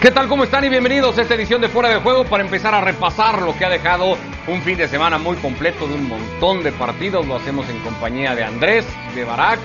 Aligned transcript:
¿Qué 0.00 0.10
tal? 0.10 0.28
¿Cómo 0.28 0.44
están? 0.44 0.64
Y 0.64 0.70
bienvenidos 0.70 1.18
a 1.18 1.20
esta 1.20 1.34
edición 1.34 1.60
de 1.60 1.68
Fuera 1.68 1.90
de 1.90 1.96
Juego 1.96 2.24
para 2.24 2.42
empezar 2.42 2.74
a 2.74 2.80
repasar 2.80 3.42
lo 3.42 3.54
que 3.58 3.66
ha 3.66 3.68
dejado 3.68 4.16
un 4.46 4.62
fin 4.62 4.78
de 4.78 4.88
semana 4.88 5.18
muy 5.18 5.36
completo 5.36 5.86
de 5.86 5.92
un 5.92 6.08
montón 6.08 6.62
de 6.62 6.72
partidos. 6.72 7.26
Lo 7.26 7.36
hacemos 7.36 7.68
en 7.68 7.78
compañía 7.80 8.34
de 8.34 8.42
Andrés, 8.42 8.86
de 9.14 9.24
Barak 9.24 9.60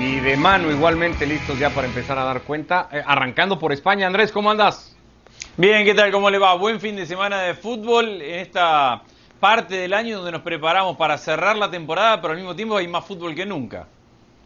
y 0.00 0.18
de 0.20 0.34
Manu, 0.38 0.70
igualmente 0.70 1.26
listos 1.26 1.58
ya 1.58 1.68
para 1.68 1.88
empezar 1.88 2.18
a 2.18 2.24
dar 2.24 2.40
cuenta. 2.40 2.88
Eh, 2.90 3.02
arrancando 3.06 3.58
por 3.58 3.70
España, 3.70 4.06
Andrés, 4.06 4.32
¿cómo 4.32 4.50
andas? 4.50 4.96
Bien, 5.58 5.84
¿qué 5.84 5.92
tal? 5.92 6.10
¿Cómo 6.10 6.30
le 6.30 6.38
va? 6.38 6.54
Buen 6.54 6.80
fin 6.80 6.96
de 6.96 7.04
semana 7.04 7.42
de 7.42 7.52
fútbol 7.52 8.22
en 8.22 8.40
esta 8.40 9.02
parte 9.40 9.76
del 9.76 9.92
año 9.92 10.16
donde 10.16 10.32
nos 10.32 10.40
preparamos 10.40 10.96
para 10.96 11.18
cerrar 11.18 11.54
la 11.54 11.70
temporada, 11.70 12.22
pero 12.22 12.32
al 12.32 12.38
mismo 12.38 12.56
tiempo 12.56 12.78
hay 12.78 12.88
más 12.88 13.04
fútbol 13.04 13.34
que 13.34 13.44
nunca. 13.44 13.86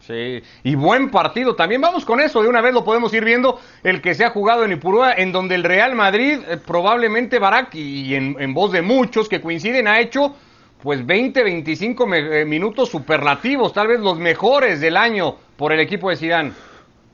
Sí, 0.05 0.41
y 0.63 0.75
buen 0.75 1.11
partido 1.11 1.55
también. 1.55 1.79
Vamos 1.79 2.05
con 2.05 2.19
eso, 2.19 2.41
de 2.41 2.49
una 2.49 2.61
vez 2.61 2.73
lo 2.73 2.83
podemos 2.83 3.13
ir 3.13 3.23
viendo, 3.23 3.59
el 3.83 4.01
que 4.01 4.15
se 4.15 4.25
ha 4.25 4.31
jugado 4.31 4.65
en 4.65 4.71
Ipurúa, 4.71 5.13
en 5.13 5.31
donde 5.31 5.53
el 5.55 5.63
Real 5.63 5.95
Madrid, 5.95 6.39
eh, 6.47 6.57
probablemente 6.57 7.37
Barak, 7.37 7.75
y 7.75 8.15
en, 8.15 8.53
voz 8.53 8.71
de 8.71 8.81
muchos 8.81 9.29
que 9.29 9.39
coinciden, 9.39 9.87
ha 9.87 9.99
hecho 9.99 10.35
pues 10.81 11.05
20, 11.05 11.43
25 11.43 12.13
eh, 12.15 12.45
minutos 12.45 12.89
superlativos, 12.89 13.73
tal 13.73 13.87
vez 13.87 13.99
los 13.99 14.17
mejores 14.17 14.79
del 14.79 14.97
año 14.97 15.35
por 15.55 15.71
el 15.71 15.79
equipo 15.79 16.09
de 16.09 16.15
Zidane. 16.15 16.51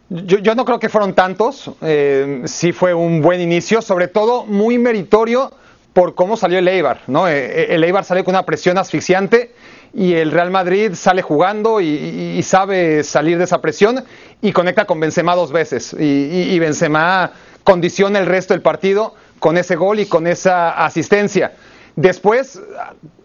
Yo, 0.09 0.55
no 0.55 0.63
creo 0.63 0.79
que 0.79 0.87
fueron 0.87 1.13
tantos, 1.13 1.69
eh, 1.81 2.43
sí 2.45 2.71
fue 2.71 2.93
un 2.93 3.21
buen 3.21 3.41
inicio, 3.41 3.81
sobre 3.81 4.07
todo 4.07 4.45
muy 4.45 4.77
meritorio 4.77 5.51
por 5.91 6.15
cómo 6.15 6.37
salió 6.37 6.59
el 6.59 6.67
Eibar, 6.69 7.01
¿no? 7.07 7.27
El 7.27 7.83
Eibar 7.83 8.05
salió 8.05 8.23
con 8.23 8.35
una 8.35 8.45
presión 8.45 8.77
asfixiante 8.77 9.51
y 9.97 10.13
el 10.13 10.31
Real 10.31 10.51
Madrid 10.51 10.93
sale 10.93 11.23
jugando 11.23 11.81
y, 11.81 12.39
sabe 12.43 13.03
salir 13.03 13.39
de 13.39 13.45
esa 13.45 13.61
presión 13.61 14.05
y 14.43 14.51
conecta 14.51 14.85
con 14.85 14.99
Benzema 14.99 15.33
dos 15.33 15.51
veces 15.51 15.95
y, 15.99 16.03
y, 16.53 16.59
Benzema 16.59 17.31
condiciona 17.63 18.19
el 18.19 18.27
resto 18.27 18.53
del 18.53 18.61
partido 18.61 19.15
con 19.39 19.57
ese 19.57 19.75
gol 19.75 19.99
y 19.99 20.05
con 20.05 20.27
esa 20.27 20.85
asistencia. 20.85 21.53
Después, 21.97 22.61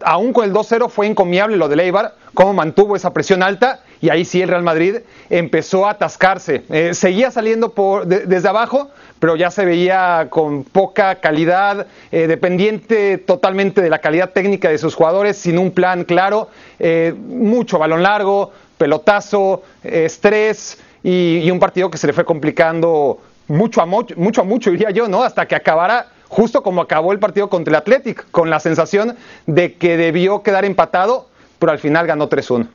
aún 0.03 0.33
con 0.33 0.45
el 0.45 0.51
2-0 0.51 0.89
fue 0.89 1.05
encomiable 1.05 1.57
lo 1.57 1.69
de 1.69 1.79
Eibar, 1.79 2.15
cómo 2.33 2.53
mantuvo 2.53 2.95
esa 2.95 3.13
presión 3.13 3.43
alta 3.43 3.81
y 4.01 4.09
ahí 4.09 4.25
sí 4.25 4.41
el 4.41 4.49
Real 4.49 4.63
Madrid 4.63 4.97
empezó 5.29 5.85
a 5.85 5.91
atascarse. 5.91 6.63
Eh, 6.71 6.95
seguía 6.95 7.29
saliendo 7.29 7.69
por, 7.69 8.07
desde 8.07 8.49
abajo, 8.49 8.89
pero 9.19 9.35
ya 9.35 9.51
se 9.51 9.63
veía 9.63 10.25
con 10.31 10.63
poca 10.63 11.19
calidad, 11.21 11.85
eh, 12.11 12.25
dependiente 12.25 13.19
totalmente 13.19 13.79
de 13.79 13.91
la 13.91 13.99
calidad 13.99 14.31
técnica 14.31 14.69
de 14.69 14.79
sus 14.79 14.95
jugadores, 14.95 15.37
sin 15.37 15.59
un 15.59 15.69
plan 15.69 16.03
claro, 16.03 16.49
eh, 16.79 17.13
mucho 17.15 17.77
balón 17.77 18.01
largo, 18.01 18.53
pelotazo, 18.79 19.61
estrés 19.83 20.79
y, 21.03 21.47
un 21.51 21.59
partido 21.59 21.91
que 21.91 21.99
se 21.99 22.07
le 22.07 22.13
fue 22.13 22.25
complicando 22.25 23.19
mucho 23.47 23.83
a 23.83 23.85
mucho, 23.85 24.15
mucho 24.17 24.41
a 24.41 24.45
mucho, 24.45 24.71
diría 24.71 24.89
yo, 24.89 25.07
¿no? 25.07 25.21
Hasta 25.21 25.45
que 25.45 25.53
acabara 25.53 26.07
justo 26.33 26.63
como 26.63 26.81
acabó 26.81 27.13
el 27.13 27.19
partido 27.19 27.47
contra 27.47 27.71
el 27.71 27.75
Athletic, 27.75 28.29
con 28.31 28.49
la 28.49 28.59
sensación 28.59 29.15
de 29.45 29.75
que 29.75 29.97
debió 29.97 30.41
quedar 30.41 30.65
empatado, 30.65 31.29
pero 31.59 31.71
al 31.71 31.79
final 31.79 32.07
ganó 32.07 32.27
3-1. 32.27 32.67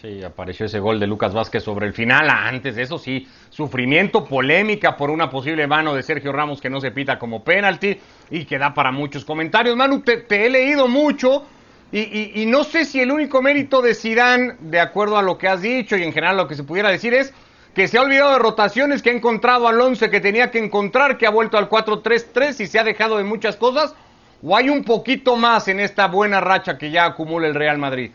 Sí, 0.00 0.22
apareció 0.22 0.66
ese 0.66 0.80
gol 0.80 1.00
de 1.00 1.06
Lucas 1.06 1.34
Vázquez 1.34 1.62
sobre 1.62 1.86
el 1.86 1.92
final. 1.92 2.28
Antes 2.30 2.76
de 2.76 2.82
eso 2.82 2.98
sí, 2.98 3.26
sufrimiento, 3.50 4.24
polémica 4.24 4.96
por 4.96 5.10
una 5.10 5.28
posible 5.28 5.66
mano 5.66 5.94
de 5.94 6.02
Sergio 6.02 6.32
Ramos 6.32 6.60
que 6.60 6.70
no 6.70 6.80
se 6.80 6.90
pita 6.90 7.18
como 7.18 7.42
penalti 7.42 7.98
y 8.30 8.44
que 8.44 8.58
da 8.58 8.72
para 8.72 8.92
muchos 8.92 9.24
comentarios. 9.24 9.76
Manu, 9.76 10.00
te, 10.00 10.24
he 10.28 10.48
leído 10.48 10.88
mucho 10.88 11.44
y, 11.92 12.44
no 12.46 12.64
sé 12.64 12.84
si 12.84 13.00
el 13.00 13.10
único 13.10 13.42
mérito 13.42 13.82
de 13.82 13.94
Sidán, 13.94 14.56
de 14.60 14.80
acuerdo 14.80 15.18
a 15.18 15.22
lo 15.22 15.36
que 15.36 15.48
has 15.48 15.60
dicho 15.60 15.96
y 15.96 16.02
en 16.02 16.12
general 16.12 16.36
lo 16.36 16.48
que 16.48 16.54
se 16.54 16.64
pudiera 16.64 16.88
decir 16.88 17.12
es 17.12 17.34
que 17.74 17.88
se 17.88 17.98
ha 17.98 18.02
olvidado 18.02 18.32
de 18.32 18.38
rotaciones, 18.38 19.02
que 19.02 19.10
ha 19.10 19.12
encontrado 19.12 19.68
al 19.68 19.80
11 19.80 20.10
que 20.10 20.20
tenía 20.20 20.50
que 20.50 20.58
encontrar, 20.58 21.18
que 21.18 21.26
ha 21.26 21.30
vuelto 21.30 21.56
al 21.56 21.68
4-3-3 21.68 22.60
y 22.60 22.66
se 22.66 22.78
ha 22.78 22.84
dejado 22.84 23.18
de 23.18 23.24
muchas 23.24 23.56
cosas. 23.56 23.94
¿O 24.42 24.56
hay 24.56 24.70
un 24.70 24.84
poquito 24.84 25.36
más 25.36 25.68
en 25.68 25.80
esta 25.80 26.06
buena 26.06 26.40
racha 26.40 26.78
que 26.78 26.90
ya 26.90 27.04
acumula 27.04 27.46
el 27.46 27.54
Real 27.54 27.78
Madrid? 27.78 28.10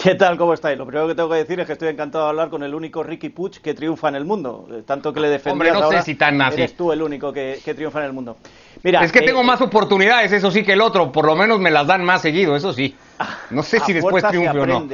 ¿Qué 0.00 0.14
tal? 0.14 0.38
¿Cómo 0.38 0.54
estáis? 0.54 0.78
Lo 0.78 0.86
primero 0.86 1.08
que 1.08 1.16
tengo 1.16 1.28
que 1.28 1.36
decir 1.36 1.58
es 1.58 1.66
que 1.66 1.72
estoy 1.72 1.88
encantado 1.88 2.24
de 2.24 2.30
hablar 2.30 2.50
con 2.50 2.62
el 2.62 2.72
único 2.72 3.02
Ricky 3.02 3.30
Puch 3.30 3.58
que 3.58 3.74
triunfa 3.74 4.08
en 4.08 4.14
el 4.14 4.24
mundo. 4.24 4.68
Eh, 4.70 4.82
tanto 4.86 5.12
que 5.12 5.18
le 5.18 5.28
defendías 5.28 5.74
Hombre, 5.74 5.90
no 5.90 5.90
sé 5.90 6.02
si 6.02 6.14
tan 6.14 6.40
así. 6.40 6.60
Eres 6.60 6.76
tú 6.76 6.92
el 6.92 7.02
único 7.02 7.32
que, 7.32 7.60
triunfa 7.64 7.98
en 7.98 8.04
el 8.04 8.12
mundo. 8.12 8.36
Mira, 8.84 9.02
es 9.02 9.10
que 9.10 9.22
tengo 9.22 9.40
eh, 9.40 9.44
más 9.44 9.60
oportunidades, 9.60 10.30
eso 10.30 10.52
sí, 10.52 10.62
que 10.62 10.74
el 10.74 10.80
otro. 10.80 11.10
Por 11.10 11.26
lo 11.26 11.34
menos 11.34 11.58
me 11.58 11.72
las 11.72 11.84
dan 11.88 12.04
más 12.04 12.22
seguido, 12.22 12.54
eso 12.54 12.72
sí. 12.72 12.94
No 13.50 13.64
sé 13.64 13.80
si 13.80 13.92
después 13.92 14.22
triunfe 14.28 14.60
o 14.60 14.66
no. 14.66 14.86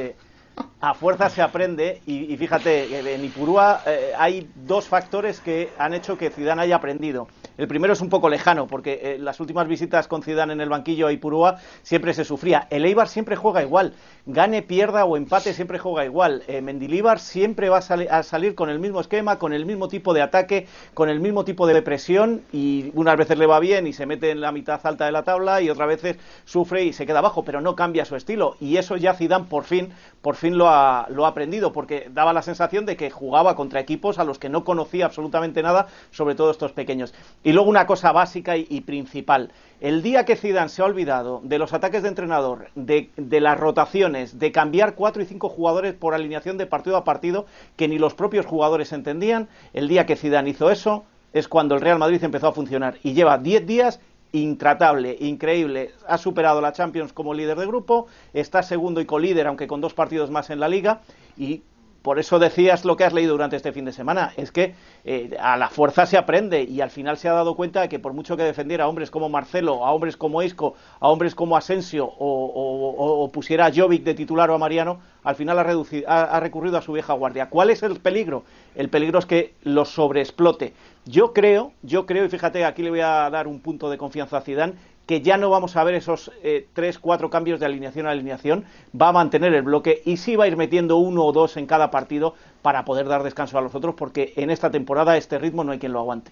A 0.81 0.93
fuerza 0.93 1.29
se 1.29 1.41
aprende 1.41 2.01
y, 2.05 2.35
fíjate, 2.37 3.15
en 3.15 3.25
Ipurúa 3.25 3.81
eh, 3.87 4.13
hay 4.17 4.47
dos 4.67 4.87
factores 4.87 5.39
que 5.39 5.69
han 5.79 5.93
hecho 5.93 6.17
que 6.17 6.29
Zidane 6.29 6.61
haya 6.61 6.75
aprendido. 6.75 7.27
El 7.57 7.67
primero 7.69 7.93
es 7.93 8.01
un 8.01 8.09
poco 8.09 8.29
lejano, 8.29 8.67
porque 8.67 8.99
eh, 9.01 9.17
las 9.17 9.39
últimas 9.39 9.67
visitas 9.67 10.09
con 10.09 10.23
Zidane 10.23 10.53
en 10.53 10.61
el 10.61 10.67
banquillo 10.67 11.07
a 11.07 11.13
Ipurúa 11.13 11.57
siempre 11.83 12.13
se 12.13 12.25
sufría. 12.25 12.67
El 12.69 12.83
Eibar 12.83 13.07
siempre 13.07 13.37
juega 13.37 13.63
igual, 13.63 13.93
gane, 14.25 14.61
pierda 14.61 15.05
o 15.05 15.15
empate 15.15 15.53
siempre 15.53 15.79
juega 15.79 16.03
igual. 16.03 16.43
Eh, 16.47 16.61
Mendilíbar 16.61 17.19
siempre 17.19 17.69
va 17.69 17.77
a, 17.77 18.23
salir 18.23 18.55
con 18.55 18.69
el 18.69 18.79
mismo 18.79 18.99
esquema, 18.99 19.39
con 19.39 19.53
el 19.53 19.65
mismo 19.65 19.87
tipo 19.87 20.13
de 20.13 20.21
ataque, 20.21 20.67
con 20.93 21.09
el 21.09 21.21
mismo 21.21 21.45
tipo 21.45 21.65
de 21.65 21.81
presión 21.81 22.41
y 22.51 22.91
unas 22.93 23.15
veces 23.15 23.37
le 23.37 23.45
va 23.45 23.59
bien 23.59 23.87
y 23.87 23.93
se 23.93 24.05
mete 24.05 24.31
en 24.31 24.41
la 24.41 24.51
mitad 24.51 24.81
alta 24.83 25.05
de 25.05 25.11
la 25.11 25.23
tabla 25.23 25.61
y 25.61 25.69
otras 25.69 25.87
veces 25.87 26.17
sufre 26.43 26.83
y 26.83 26.91
se 26.91 27.05
queda 27.05 27.19
abajo, 27.19 27.43
pero 27.45 27.61
no 27.61 27.75
cambia 27.75 28.03
su 28.03 28.17
estilo. 28.17 28.57
Y 28.59 28.77
eso 28.77 28.97
ya 28.97 29.13
Zidane 29.13 29.45
por 29.45 29.63
fin, 29.63 29.93
por 30.21 30.35
fin 30.35 30.57
lo 30.57 30.67
ha, 30.67 31.07
lo 31.09 31.25
ha 31.25 31.29
aprendido, 31.29 31.71
porque 31.71 32.09
daba 32.11 32.33
la 32.33 32.41
sensación 32.41 32.85
de 32.85 32.97
que 32.97 33.09
jugaba 33.09 33.55
contra 33.55 33.79
equipos 33.79 34.19
a 34.19 34.25
los 34.25 34.39
que 34.39 34.49
no 34.49 34.65
conocía 34.65 35.05
absolutamente 35.05 35.63
nada, 35.63 35.87
sobre 36.11 36.35
todo 36.35 36.51
estos 36.51 36.73
pequeños. 36.73 37.13
Y 37.45 37.53
luego 37.53 37.69
una 37.69 37.85
cosa 37.85 38.11
básica 38.11 38.57
y, 38.57 38.81
principal. 38.81 39.51
El 39.79 40.01
día 40.01 40.25
que 40.25 40.35
Zidane 40.35 40.67
se 40.67 40.81
ha 40.81 40.85
olvidado 40.85 41.41
de 41.43 41.59
los 41.59 41.73
ataques 41.73 42.01
de 42.01 42.09
entrenador, 42.09 42.69
de, 42.73 43.11
las 43.39 43.59
rotaciones, 43.59 44.39
de 44.39 44.51
cambiar 44.51 44.95
cuatro 44.95 45.21
y 45.21 45.27
cinco 45.27 45.47
jugadores 45.47 45.93
por 45.93 46.15
alineación 46.15 46.57
de 46.57 46.65
partido 46.65 46.97
a 46.97 47.03
partido, 47.03 47.45
que 47.75 47.87
ni 47.87 47.99
los 47.99 48.15
propios 48.15 48.47
jugadores 48.47 48.91
entendían, 48.93 49.47
el 49.73 49.87
día 49.87 50.07
que 50.07 50.15
Zidane 50.15 50.49
hizo 50.49 50.71
eso, 50.71 51.05
es 51.33 51.47
cuando 51.47 51.75
el 51.75 51.81
Real 51.81 51.99
Madrid 51.99 52.23
empezó 52.23 52.47
a 52.47 52.51
funcionar. 52.51 52.97
Y 53.03 53.13
lleva 53.13 53.37
diez 53.37 53.63
días 53.67 53.99
intratable, 54.31 55.15
increíble. 55.19 55.91
Ha 56.07 56.17
superado 56.17 56.61
la 56.61 56.73
Champions 56.73 57.13
como 57.13 57.35
líder 57.35 57.59
de 57.59 57.67
grupo, 57.67 58.07
está 58.33 58.63
segundo 58.63 59.01
y 59.01 59.05
colíder, 59.05 59.45
aunque 59.45 59.67
con 59.67 59.81
dos 59.81 59.93
partidos 59.93 60.31
más 60.31 60.49
en 60.49 60.59
la 60.59 60.67
liga, 60.67 61.01
y 61.37 61.61
por 62.05 62.19
eso 62.19 62.37
decías 62.37 62.85
lo 62.85 62.95
que 62.97 63.03
has 63.03 63.13
leído 63.13 63.31
durante 63.31 63.55
este 63.55 63.71
fin 63.71 63.83
de 63.83 63.91
semana, 63.91 64.31
es 64.37 64.51
que 64.51 64.75
eh, 65.05 65.35
a 65.39 65.57
la 65.57 65.69
fuerza 65.69 66.05
se 66.05 66.19
aprende 66.19 66.61
y 66.61 66.79
al 66.81 66.91
final 66.91 67.17
se 67.17 67.27
ha 67.27 67.33
dado 67.33 67.55
cuenta 67.55 67.81
de 67.81 67.89
que 67.89 67.97
por 67.97 68.13
mucho 68.13 68.37
que 68.37 68.43
defendiera 68.43 68.83
a 68.83 68.87
hombres 68.87 69.09
como 69.09 69.27
Marcelo, 69.27 69.83
a 69.83 69.91
hombres 69.91 70.15
como 70.15 70.43
Isco, 70.43 70.75
a 70.99 71.09
hombres 71.09 71.33
como 71.33 71.57
Asensio 71.57 72.07
o, 72.07 73.27
pusiera 73.33 73.65
a 73.65 73.71
Jovic 73.73 74.03
de 74.03 74.13
titular 74.13 74.51
o 74.51 74.53
a 74.53 74.59
Mariano, 74.59 74.99
al 75.23 75.35
final 75.35 75.57
ha, 75.57 76.39
recurrido 76.39 76.77
a 76.77 76.83
su 76.83 76.93
vieja 76.93 77.13
guardia. 77.13 77.49
¿Cuál 77.49 77.71
es 77.71 77.81
el 77.81 77.99
peligro? 77.99 78.43
El 78.75 78.89
peligro 78.89 79.17
es 79.17 79.25
que 79.25 79.55
lo 79.63 79.83
sobreexplote. 79.83 80.73
Yo 81.05 81.33
creo, 81.33 81.71
yo 81.81 82.05
creo, 82.05 82.25
y 82.25 82.29
fíjate, 82.29 82.65
aquí 82.65 82.83
le 82.83 82.91
voy 82.91 83.01
a 83.01 83.31
dar 83.31 83.47
un 83.47 83.61
punto 83.61 83.89
de 83.89 83.97
confianza 83.97 84.37
a 84.37 84.41
Zidane, 84.41 84.75
que 85.05 85.21
ya 85.21 85.37
no 85.37 85.49
vamos 85.49 85.75
a 85.75 85.83
ver 85.83 85.95
esos 85.95 86.31
eh, 86.43 86.67
tres, 86.73 86.99
cuatro 86.99 87.29
cambios 87.29 87.59
de 87.59 87.65
alineación 87.65 88.07
a 88.07 88.11
alineación, 88.11 88.65
va 88.99 89.09
a 89.09 89.13
mantener 89.13 89.53
el 89.53 89.61
bloque 89.61 90.01
y 90.05 90.17
sí 90.17 90.35
va 90.35 90.45
a 90.45 90.47
ir 90.47 90.57
metiendo 90.57 90.97
uno 90.97 91.23
o 91.23 91.31
dos 91.31 91.57
en 91.57 91.67
cada 91.67 91.91
partido 91.91 92.35
para 92.61 92.85
poder 92.85 93.07
dar 93.07 93.23
descanso 93.23 93.57
a 93.57 93.61
los 93.61 93.75
otros, 93.75 93.95
porque 93.95 94.33
en 94.35 94.49
esta 94.49 94.71
temporada 94.71 95.17
este 95.17 95.37
ritmo 95.37 95.63
no 95.63 95.71
hay 95.71 95.79
quien 95.79 95.93
lo 95.93 95.99
aguante. 95.99 96.31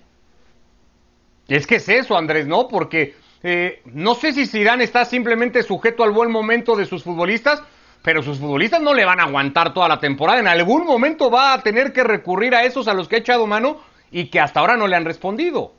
Es 1.47 1.67
que 1.67 1.75
es 1.75 1.89
eso, 1.89 2.17
Andrés, 2.17 2.47
¿no? 2.47 2.67
Porque 2.67 3.15
eh, 3.43 3.81
no 3.85 4.15
sé 4.15 4.33
si 4.33 4.47
Zidane 4.47 4.83
está 4.83 5.05
simplemente 5.05 5.61
sujeto 5.61 6.03
al 6.03 6.11
buen 6.11 6.31
momento 6.31 6.75
de 6.75 6.85
sus 6.85 7.03
futbolistas, 7.03 7.61
pero 8.01 8.23
sus 8.23 8.39
futbolistas 8.39 8.81
no 8.81 8.93
le 8.93 9.05
van 9.05 9.19
a 9.19 9.23
aguantar 9.23 9.73
toda 9.73 9.87
la 9.87 9.99
temporada. 9.99 10.39
En 10.39 10.47
algún 10.47 10.85
momento 10.85 11.29
va 11.29 11.53
a 11.53 11.61
tener 11.61 11.93
que 11.93 12.03
recurrir 12.03 12.55
a 12.55 12.63
esos 12.63 12.87
a 12.87 12.93
los 12.93 13.07
que 13.07 13.17
ha 13.17 13.19
echado 13.19 13.45
mano 13.45 13.77
y 14.11 14.29
que 14.29 14.39
hasta 14.39 14.59
ahora 14.59 14.77
no 14.77 14.87
le 14.87 14.95
han 14.95 15.05
respondido. 15.05 15.73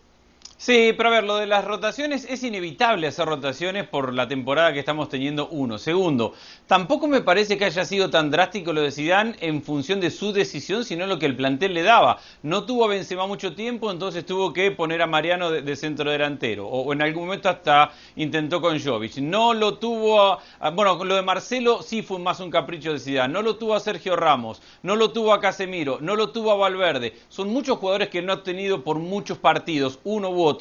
Sí, 0.65 0.95
pero 0.97 1.11
a 1.11 1.13
ver, 1.13 1.25
lo 1.25 1.37
de 1.37 1.45
las 1.45 1.63
rotaciones 1.63 2.25
es 2.25 2.43
inevitable 2.43 3.07
hacer 3.07 3.27
rotaciones 3.29 3.87
por 3.87 4.15
la 4.15 4.29
temporada 4.29 4.73
que 4.73 4.79
estamos 4.79 5.11
teniendo 5.11 5.47
uno. 5.49 5.77
Segundo, 5.77 6.33
tampoco 6.67 7.07
me 7.07 7.21
parece 7.21 7.59
que 7.59 7.67
haya 7.67 7.85
sido 7.85 8.09
tan 8.09 8.31
drástico 8.31 8.73
lo 8.73 8.81
de 8.81 8.91
Zidane 8.91 9.37
en 9.41 9.63
función 9.63 10.01
de 10.01 10.11
su 10.11 10.33
decisión, 10.33 10.87
sino 10.87 11.07
lo 11.07 11.19
que 11.19 11.27
el 11.27 11.37
plantel 11.37 11.75
le 11.75 11.83
daba. 11.83 12.19
No 12.43 12.65
tuvo 12.65 12.87
a 12.87 12.89
Benzema 12.89 13.27
mucho 13.27 13.55
tiempo, 13.55 13.91
entonces 13.91 14.25
tuvo 14.25 14.55
que 14.55 14.71
poner 14.71 15.03
a 15.03 15.07
Mariano 15.07 15.51
de, 15.51 15.77
centro 15.77 16.11
delantero. 16.11 16.67
O, 16.67 16.95
en 16.95 17.03
algún 17.03 17.27
momento 17.27 17.51
hasta 17.51 17.91
intentó 18.17 18.63
con 18.63 18.83
Jovic. 18.83 19.19
No 19.19 19.53
lo 19.53 19.75
tuvo 19.75 20.19
a, 20.19 20.71
Bueno, 20.71 21.05
lo 21.05 21.15
de 21.15 21.21
Marcelo 21.21 21.83
sí 21.83 22.01
fue 22.01 22.19
más 22.19 22.41
un 22.41 22.51
capricho 22.51 22.91
de 22.95 23.01
Zidane. 23.01 23.35
No 23.35 23.43
lo 23.43 23.57
tuvo 23.57 23.75
a 23.75 23.81
Sergio 23.81 24.17
Ramos, 24.17 24.63
no 24.83 24.97
lo 24.97 25.11
tuvo 25.11 25.35
a 25.35 25.41
Casemiro, 25.43 25.99
no 26.01 26.17
lo 26.17 26.31
tuvo 26.31 26.53
a 26.53 26.55
Valverde. 26.55 27.13
Son 27.29 27.51
muchos 27.51 27.77
jugadores 27.77 28.09
que 28.09 28.23
no 28.23 28.33
ha 28.33 28.43
tenido 28.43 28.83
por 28.83 28.99
muchos 28.99 29.37
partidos, 29.37 29.99
uno 30.05 30.31
u 30.31 30.43
otro 30.43 30.54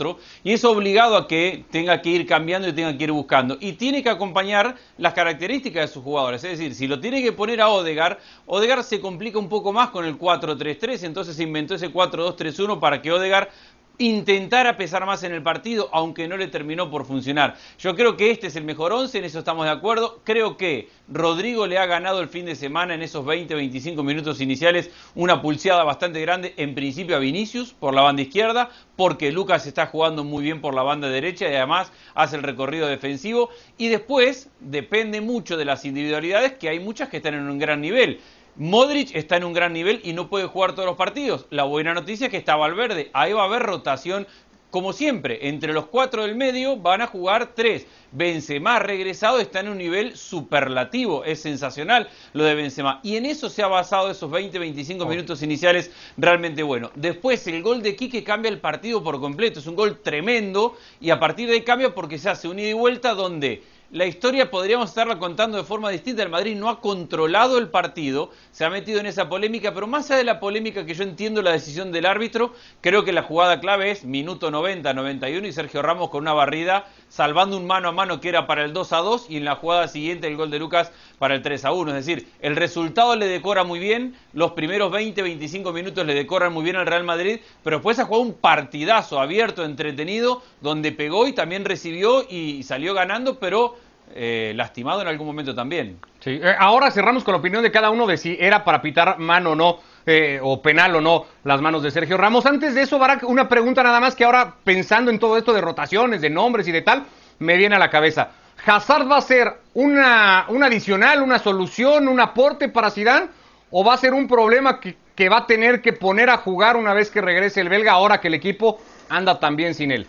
y 0.43 0.53
es 0.53 0.63
obligado 0.63 1.15
a 1.17 1.27
que 1.27 1.65
tenga 1.71 2.01
que 2.01 2.09
ir 2.09 2.25
cambiando 2.25 2.67
y 2.67 2.73
tenga 2.73 2.97
que 2.97 3.03
ir 3.03 3.11
buscando. 3.11 3.57
Y 3.59 3.73
tiene 3.73 4.03
que 4.03 4.09
acompañar 4.09 4.75
las 4.97 5.13
características 5.13 5.89
de 5.89 5.93
sus 5.93 6.03
jugadores. 6.03 6.43
Es 6.43 6.57
decir, 6.57 6.75
si 6.75 6.87
lo 6.87 6.99
tiene 6.99 7.21
que 7.21 7.31
poner 7.31 7.61
a 7.61 7.69
Odegar, 7.69 8.19
Odegar 8.45 8.83
se 8.83 8.99
complica 8.99 9.39
un 9.39 9.49
poco 9.49 9.73
más 9.73 9.89
con 9.89 10.05
el 10.05 10.17
4-3-3, 10.17 11.03
entonces 11.03 11.35
se 11.35 11.43
inventó 11.43 11.75
ese 11.75 11.91
4-2-3-1 11.91 12.79
para 12.79 13.01
que 13.01 13.11
Odegar 13.11 13.51
intentara 13.99 14.75
pesar 14.75 15.05
más 15.05 15.23
en 15.23 15.33
el 15.33 15.43
partido, 15.43 15.89
aunque 15.91 16.27
no 16.27 16.35
le 16.35 16.47
terminó 16.47 16.89
por 16.89 17.05
funcionar. 17.05 17.55
Yo 17.77 17.95
creo 17.95 18.17
que 18.17 18.31
este 18.31 18.47
es 18.47 18.55
el 18.55 18.63
mejor 18.63 18.91
11, 18.91 19.19
en 19.19 19.25
eso 19.25 19.39
estamos 19.39 19.65
de 19.65 19.71
acuerdo. 19.71 20.21
Creo 20.23 20.57
que 20.57 20.89
Rodrigo 21.07 21.67
le 21.67 21.77
ha 21.77 21.85
ganado 21.85 22.19
el 22.19 22.27
fin 22.27 22.45
de 22.45 22.55
semana 22.55 22.95
en 22.95 23.03
esos 23.03 23.23
20-25 23.25 24.03
minutos 24.03 24.41
iniciales 24.41 24.89
una 25.13 25.41
pulseada 25.41 25.83
bastante 25.83 26.21
grande, 26.21 26.53
en 26.57 26.73
principio 26.73 27.15
a 27.15 27.19
Vinicius 27.19 27.73
por 27.73 27.93
la 27.93 28.01
banda 28.01 28.23
izquierda, 28.23 28.69
porque 28.95 29.31
Lucas 29.31 29.67
está 29.67 29.85
jugando 29.85 30.23
muy 30.23 30.43
bien 30.43 30.59
por 30.59 30.73
la 30.73 30.83
banda 30.83 31.07
derecha 31.09 31.49
y 31.49 31.55
además 31.55 31.91
hace 32.15 32.35
el 32.35 32.43
recorrido 32.43 32.87
defensivo. 32.87 33.49
Y 33.77 33.89
después 33.89 34.49
depende 34.59 35.21
mucho 35.21 35.55
de 35.55 35.65
las 35.65 35.85
individualidades, 35.85 36.53
que 36.53 36.69
hay 36.69 36.79
muchas 36.79 37.09
que 37.09 37.17
están 37.17 37.35
en 37.35 37.47
un 37.47 37.59
gran 37.59 37.81
nivel. 37.81 38.19
Modric 38.55 39.15
está 39.15 39.37
en 39.37 39.45
un 39.45 39.53
gran 39.53 39.73
nivel 39.73 39.99
y 40.03 40.13
no 40.13 40.29
puede 40.29 40.45
jugar 40.45 40.73
todos 40.73 40.85
los 40.85 40.95
partidos. 40.95 41.47
La 41.49 41.63
buena 41.63 41.95
noticia 41.95 42.27
es 42.27 42.31
que 42.31 42.37
está 42.37 42.55
Valverde. 42.55 43.09
Ahí 43.13 43.33
va 43.33 43.41
a 43.41 43.45
haber 43.45 43.63
rotación. 43.63 44.27
Como 44.69 44.93
siempre, 44.93 45.49
entre 45.49 45.73
los 45.73 45.87
cuatro 45.87 46.23
del 46.23 46.35
medio 46.35 46.77
van 46.77 47.01
a 47.01 47.07
jugar 47.07 47.53
tres. 47.55 47.87
Benzema 48.11 48.77
regresado 48.77 49.39
está 49.39 49.59
en 49.59 49.69
un 49.69 49.77
nivel 49.77 50.15
superlativo, 50.15 51.23
es 51.23 51.41
sensacional 51.41 52.09
lo 52.33 52.43
de 52.43 52.55
Benzema. 52.55 52.99
Y 53.03 53.15
en 53.15 53.25
eso 53.25 53.49
se 53.49 53.63
ha 53.63 53.67
basado 53.67 54.09
esos 54.09 54.31
20-25 54.31 55.07
minutos 55.07 55.41
iniciales 55.41 55.91
realmente 56.17 56.61
bueno. 56.61 56.91
Después 56.95 57.45
el 57.47 57.61
gol 57.63 57.81
de 57.81 57.95
Quique 57.95 58.23
cambia 58.23 58.49
el 58.49 58.59
partido 58.59 59.03
por 59.03 59.19
completo, 59.19 59.59
es 59.59 59.67
un 59.67 59.75
gol 59.75 59.99
tremendo 59.99 60.75
y 60.99 61.09
a 61.11 61.19
partir 61.19 61.49
de 61.49 61.55
ahí 61.55 61.61
cambia 61.61 61.93
porque 61.93 62.19
se 62.19 62.29
hace 62.29 62.47
un 62.47 62.59
ida 62.59 62.69
y 62.69 62.73
vuelta 62.73 63.13
donde 63.15 63.63
la 63.93 64.07
historia 64.07 64.49
podríamos 64.49 64.89
estarla 64.89 65.19
contando 65.19 65.55
de 65.55 65.63
forma 65.63 65.91
distinta. 65.91 66.23
El 66.23 66.29
Madrid 66.29 66.55
no 66.55 66.67
ha 66.67 66.81
controlado 66.81 67.59
el 67.59 67.69
partido, 67.69 68.31
se 68.51 68.65
ha 68.65 68.71
metido 68.71 68.99
en 68.99 69.05
esa 69.05 69.29
polémica, 69.29 69.71
pero 69.71 69.85
más 69.85 70.09
allá 70.09 70.17
de 70.17 70.23
la 70.23 70.39
polémica 70.39 70.83
que 70.83 70.95
yo 70.95 71.03
entiendo 71.03 71.43
la 71.43 71.51
decisión 71.51 71.91
del 71.91 72.07
árbitro, 72.07 72.53
creo 72.81 73.05
que 73.05 73.13
la 73.13 73.21
jugada 73.21 73.59
clave 73.59 73.91
es 73.91 74.03
minuto 74.03 74.49
90, 74.49 74.91
91 74.95 75.45
y 75.45 75.51
Sergio 75.51 75.83
Ramos 75.83 76.09
con 76.09 76.23
una 76.23 76.33
barrida 76.33 76.87
salvando 77.07 77.55
un 77.55 77.67
mano 77.67 77.89
a 77.89 77.91
mano 77.91 78.19
que 78.19 78.29
era 78.29 78.47
para 78.47 78.65
el 78.65 78.73
2 78.73 78.93
a 78.93 78.97
2 78.97 79.27
y 79.29 79.37
en 79.37 79.45
la 79.45 79.57
jugada 79.57 79.87
siguiente 79.87 80.25
el 80.25 80.37
gol 80.37 80.49
de 80.49 80.57
Lucas 80.57 80.91
para 81.19 81.35
el 81.35 81.43
3 81.43 81.63
a 81.65 81.71
1. 81.71 81.95
Es 81.95 82.05
decir, 82.07 82.27
el 82.41 82.55
resultado 82.55 83.15
le 83.15 83.27
decora 83.27 83.63
muy 83.63 83.77
bien, 83.77 84.15
los 84.33 84.53
primeros 84.53 84.91
20, 84.91 85.21
25 85.21 85.71
minutos 85.71 86.03
le 86.03 86.15
decoran 86.15 86.51
muy 86.51 86.63
bien 86.63 86.77
al 86.77 86.87
Real 86.87 87.03
Madrid, 87.03 87.41
pero 87.63 87.77
después 87.77 87.99
ha 87.99 88.05
jugado 88.05 88.23
un 88.23 88.33
partidazo 88.33 89.19
abierto, 89.19 89.63
entretenido, 89.63 90.41
donde 90.61 90.91
pegó 90.91 91.27
y 91.27 91.33
también 91.33 91.63
recibió 91.63 92.25
y 92.27 92.63
salió 92.63 92.95
ganando, 92.95 93.37
pero 93.37 93.82
eh, 94.15 94.53
lastimado 94.55 95.01
en 95.01 95.07
algún 95.07 95.27
momento 95.27 95.55
también. 95.55 95.99
Sí. 96.19 96.39
Eh, 96.41 96.55
ahora 96.57 96.91
cerramos 96.91 97.23
con 97.23 97.33
la 97.33 97.39
opinión 97.39 97.63
de 97.63 97.71
cada 97.71 97.89
uno 97.89 98.05
de 98.05 98.17
si 98.17 98.37
era 98.39 98.63
para 98.63 98.81
pitar 98.81 99.17
mano 99.19 99.51
o 99.51 99.55
no, 99.55 99.79
eh, 100.05 100.39
o 100.41 100.61
penal 100.61 100.95
o 100.95 101.01
no, 101.01 101.25
las 101.43 101.61
manos 101.61 101.83
de 101.83 101.91
Sergio 101.91 102.17
Ramos. 102.17 102.45
Antes 102.45 102.75
de 102.75 102.83
eso, 102.83 102.99
Barak, 102.99 103.23
una 103.23 103.49
pregunta 103.49 103.83
nada 103.83 103.99
más 103.99 104.15
que 104.15 104.23
ahora, 104.23 104.55
pensando 104.63 105.11
en 105.11 105.19
todo 105.19 105.37
esto 105.37 105.53
de 105.53 105.61
rotaciones, 105.61 106.21
de 106.21 106.29
nombres 106.29 106.67
y 106.67 106.71
de 106.71 106.81
tal, 106.81 107.03
me 107.39 107.57
viene 107.57 107.75
a 107.75 107.79
la 107.79 107.89
cabeza. 107.89 108.31
¿Hazard 108.65 109.09
va 109.09 109.17
a 109.17 109.21
ser 109.21 109.51
una, 109.73 110.45
un 110.49 110.63
adicional, 110.63 111.21
una 111.21 111.39
solución, 111.39 112.07
un 112.07 112.19
aporte 112.19 112.69
para 112.69 112.91
Zidane? 112.91 113.27
¿O 113.71 113.83
va 113.83 113.95
a 113.95 113.97
ser 113.97 114.13
un 114.13 114.27
problema 114.27 114.79
que, 114.79 114.95
que 115.15 115.29
va 115.29 115.37
a 115.37 115.47
tener 115.47 115.81
que 115.81 115.93
poner 115.93 116.29
a 116.29 116.37
jugar 116.37 116.77
una 116.77 116.93
vez 116.93 117.09
que 117.09 117.21
regrese 117.21 117.61
el 117.61 117.69
belga, 117.69 117.93
ahora 117.93 118.21
que 118.21 118.27
el 118.27 118.35
equipo 118.35 118.79
anda 119.09 119.39
también 119.39 119.73
sin 119.73 119.91
él? 119.91 120.07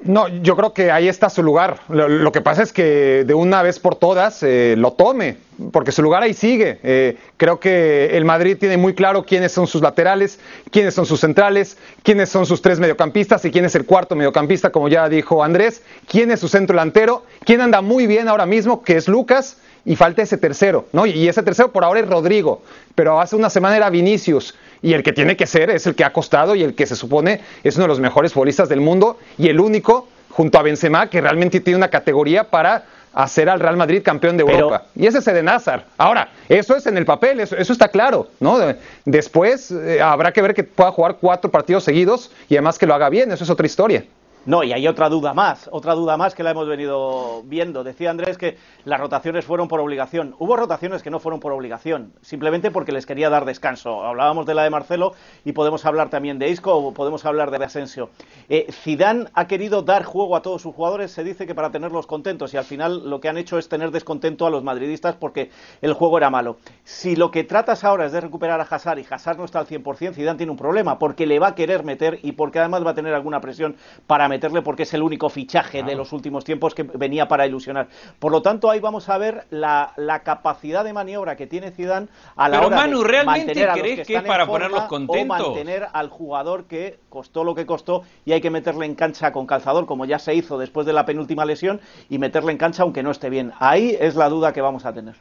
No, 0.00 0.28
yo 0.28 0.56
creo 0.56 0.72
que 0.72 0.90
ahí 0.90 1.08
está 1.08 1.28
su 1.28 1.42
lugar. 1.42 1.80
Lo, 1.88 2.32
que 2.32 2.40
pasa 2.40 2.62
es 2.62 2.72
que 2.72 3.24
de 3.26 3.34
una 3.34 3.62
vez 3.62 3.78
por 3.78 3.96
todas 3.96 4.42
eh, 4.42 4.74
lo 4.78 4.92
tome, 4.92 5.36
porque 5.72 5.92
su 5.92 6.02
lugar 6.02 6.22
ahí 6.22 6.32
sigue. 6.32 6.78
Eh, 6.82 7.18
creo 7.36 7.60
que 7.60 8.16
el 8.16 8.24
Madrid 8.24 8.56
tiene 8.58 8.78
muy 8.78 8.94
claro 8.94 9.24
quiénes 9.24 9.52
son 9.52 9.66
sus 9.66 9.82
laterales, 9.82 10.38
quiénes 10.70 10.94
son 10.94 11.04
sus 11.04 11.20
centrales, 11.20 11.76
quiénes 12.02 12.30
son 12.30 12.46
sus 12.46 12.62
tres 12.62 12.78
mediocampistas 12.78 13.44
y 13.44 13.50
quién 13.50 13.66
es 13.66 13.74
el 13.74 13.84
cuarto 13.84 14.16
mediocampista, 14.16 14.70
como 14.70 14.88
ya 14.88 15.08
dijo 15.08 15.44
Andrés, 15.44 15.82
quién 16.06 16.30
es 16.30 16.40
su 16.40 16.48
centro 16.48 16.74
delantero, 16.74 17.24
quién 17.44 17.60
anda 17.60 17.82
muy 17.82 18.06
bien 18.06 18.28
ahora 18.28 18.46
mismo, 18.46 18.82
que 18.82 18.96
es 18.96 19.08
Lucas, 19.08 19.58
y 19.84 19.96
falta 19.96 20.22
ese 20.22 20.38
tercero, 20.38 20.86
¿no? 20.92 21.06
Y 21.06 21.28
ese 21.28 21.42
tercero 21.42 21.72
por 21.72 21.84
ahora 21.84 22.00
es 22.00 22.08
Rodrigo, 22.08 22.62
pero 22.94 23.20
hace 23.20 23.36
una 23.36 23.50
semana 23.50 23.76
era 23.76 23.90
Vinicius 23.90 24.54
y 24.82 24.92
el 24.94 25.02
que 25.02 25.12
tiene 25.12 25.36
que 25.36 25.46
ser 25.46 25.70
es 25.70 25.86
el 25.86 25.94
que 25.94 26.04
ha 26.04 26.12
costado 26.12 26.54
y 26.54 26.62
el 26.62 26.74
que 26.74 26.86
se 26.86 26.96
supone 26.96 27.40
es 27.64 27.76
uno 27.76 27.84
de 27.84 27.88
los 27.88 28.00
mejores 28.00 28.32
futbolistas 28.32 28.68
del 28.68 28.80
mundo 28.80 29.18
y 29.36 29.48
el 29.48 29.60
único 29.60 30.08
junto 30.30 30.58
a 30.58 30.62
Benzema 30.62 31.08
que 31.10 31.20
realmente 31.20 31.60
tiene 31.60 31.76
una 31.76 31.88
categoría 31.88 32.44
para 32.44 32.84
hacer 33.14 33.48
al 33.48 33.58
Real 33.58 33.76
Madrid 33.76 34.02
campeón 34.04 34.36
de 34.36 34.44
Pero- 34.44 34.58
Europa. 34.58 34.84
Y 34.94 35.06
ese 35.06 35.18
es 35.18 35.26
Eden 35.26 35.48
Hazard. 35.48 35.82
Ahora, 35.96 36.28
eso 36.48 36.76
es 36.76 36.86
en 36.86 36.96
el 36.96 37.04
papel, 37.04 37.40
eso, 37.40 37.56
eso 37.56 37.72
está 37.72 37.88
claro, 37.88 38.28
¿no? 38.38 38.58
De- 38.58 38.76
Después 39.04 39.70
eh, 39.72 40.00
habrá 40.00 40.30
que 40.32 40.42
ver 40.42 40.54
que 40.54 40.62
pueda 40.62 40.92
jugar 40.92 41.16
cuatro 41.20 41.50
partidos 41.50 41.82
seguidos 41.82 42.30
y 42.48 42.54
además 42.54 42.78
que 42.78 42.86
lo 42.86 42.94
haga 42.94 43.08
bien, 43.08 43.32
eso 43.32 43.42
es 43.42 43.50
otra 43.50 43.66
historia. 43.66 44.04
No, 44.48 44.64
y 44.64 44.72
hay 44.72 44.88
otra 44.88 45.10
duda 45.10 45.34
más, 45.34 45.68
otra 45.70 45.94
duda 45.94 46.16
más 46.16 46.34
que 46.34 46.42
la 46.42 46.52
hemos 46.52 46.66
venido 46.66 47.42
viendo. 47.44 47.84
Decía 47.84 48.08
Andrés 48.08 48.38
que 48.38 48.56
las 48.86 48.98
rotaciones 48.98 49.44
fueron 49.44 49.68
por 49.68 49.78
obligación. 49.78 50.34
Hubo 50.38 50.56
rotaciones 50.56 51.02
que 51.02 51.10
no 51.10 51.20
fueron 51.20 51.38
por 51.38 51.52
obligación, 51.52 52.14
simplemente 52.22 52.70
porque 52.70 52.90
les 52.90 53.04
quería 53.04 53.28
dar 53.28 53.44
descanso. 53.44 54.02
Hablábamos 54.06 54.46
de 54.46 54.54
la 54.54 54.62
de 54.62 54.70
Marcelo 54.70 55.12
y 55.44 55.52
podemos 55.52 55.84
hablar 55.84 56.08
también 56.08 56.38
de 56.38 56.48
Isco 56.48 56.74
o 56.74 56.94
podemos 56.94 57.26
hablar 57.26 57.50
de 57.50 57.62
Asensio. 57.62 58.08
Eh, 58.48 58.72
Zidane 58.72 59.26
ha 59.34 59.46
querido 59.46 59.82
dar 59.82 60.04
juego 60.04 60.34
a 60.34 60.40
todos 60.40 60.62
sus 60.62 60.74
jugadores, 60.74 61.12
se 61.12 61.24
dice 61.24 61.46
que 61.46 61.54
para 61.54 61.70
tenerlos 61.70 62.06
contentos 62.06 62.54
y 62.54 62.56
al 62.56 62.64
final 62.64 63.10
lo 63.10 63.20
que 63.20 63.28
han 63.28 63.36
hecho 63.36 63.58
es 63.58 63.68
tener 63.68 63.90
descontento 63.90 64.46
a 64.46 64.50
los 64.50 64.64
madridistas 64.64 65.14
porque 65.16 65.50
el 65.82 65.92
juego 65.92 66.16
era 66.16 66.30
malo. 66.30 66.56
Si 66.84 67.16
lo 67.16 67.30
que 67.30 67.44
tratas 67.44 67.84
ahora 67.84 68.06
es 68.06 68.12
de 68.12 68.22
recuperar 68.22 68.62
a 68.62 68.64
Hazard 68.64 68.98
y 68.98 69.06
Hazard 69.10 69.36
no 69.36 69.44
está 69.44 69.58
al 69.58 69.66
100%, 69.66 70.14
Zidane 70.14 70.38
tiene 70.38 70.52
un 70.52 70.58
problema 70.58 70.98
porque 70.98 71.26
le 71.26 71.38
va 71.38 71.48
a 71.48 71.54
querer 71.54 71.84
meter 71.84 72.18
y 72.22 72.32
porque 72.32 72.60
además 72.60 72.86
va 72.86 72.92
a 72.92 72.94
tener 72.94 73.12
alguna 73.12 73.42
presión 73.42 73.76
para 74.06 74.26
meterle 74.38 74.62
porque 74.62 74.84
es 74.84 74.94
el 74.94 75.02
único 75.02 75.28
fichaje 75.28 75.82
de 75.82 75.96
los 75.96 76.12
últimos 76.12 76.44
tiempos 76.44 76.74
que 76.74 76.84
venía 76.84 77.26
para 77.26 77.44
ilusionar. 77.46 77.88
Por 78.20 78.30
lo 78.30 78.40
tanto, 78.40 78.70
ahí 78.70 78.78
vamos 78.78 79.08
a 79.08 79.18
ver 79.18 79.46
la, 79.50 79.92
la 79.96 80.20
capacidad 80.22 80.84
de 80.84 80.92
maniobra 80.92 81.34
que 81.36 81.48
tiene 81.48 81.72
Zidane 81.72 82.06
a 82.36 82.48
la 82.48 82.58
Pero, 82.58 82.68
hora 82.68 82.76
Manu, 82.76 83.02
de 83.02 83.08
¿realmente 83.08 83.46
mantener 83.46 83.70
a 83.70 83.72
los 83.72 83.82
crees 83.82 83.98
que 83.98 84.04
que 84.04 84.12
están 84.14 84.24
es 84.24 84.28
para 84.28 84.44
en 84.44 84.48
forma 84.48 84.66
ponerlos 84.66 84.84
o 84.84 84.88
contentos? 84.88 85.38
mantener 85.48 85.86
al 85.92 86.08
jugador 86.08 86.64
que 86.64 87.00
costó 87.08 87.42
lo 87.42 87.54
que 87.54 87.66
costó 87.66 88.04
y 88.24 88.32
hay 88.32 88.40
que 88.40 88.50
meterle 88.50 88.86
en 88.86 88.94
cancha 88.94 89.32
con 89.32 89.46
calzador, 89.46 89.86
como 89.86 90.04
ya 90.04 90.20
se 90.20 90.34
hizo 90.34 90.56
después 90.56 90.86
de 90.86 90.92
la 90.92 91.04
penúltima 91.04 91.44
lesión, 91.44 91.80
y 92.08 92.18
meterle 92.18 92.52
en 92.52 92.58
cancha 92.58 92.84
aunque 92.84 93.02
no 93.02 93.10
esté 93.10 93.28
bien. 93.28 93.52
Ahí 93.58 93.96
es 93.98 94.14
la 94.14 94.28
duda 94.28 94.52
que 94.52 94.60
vamos 94.60 94.84
a 94.84 94.92
tener. 94.92 95.16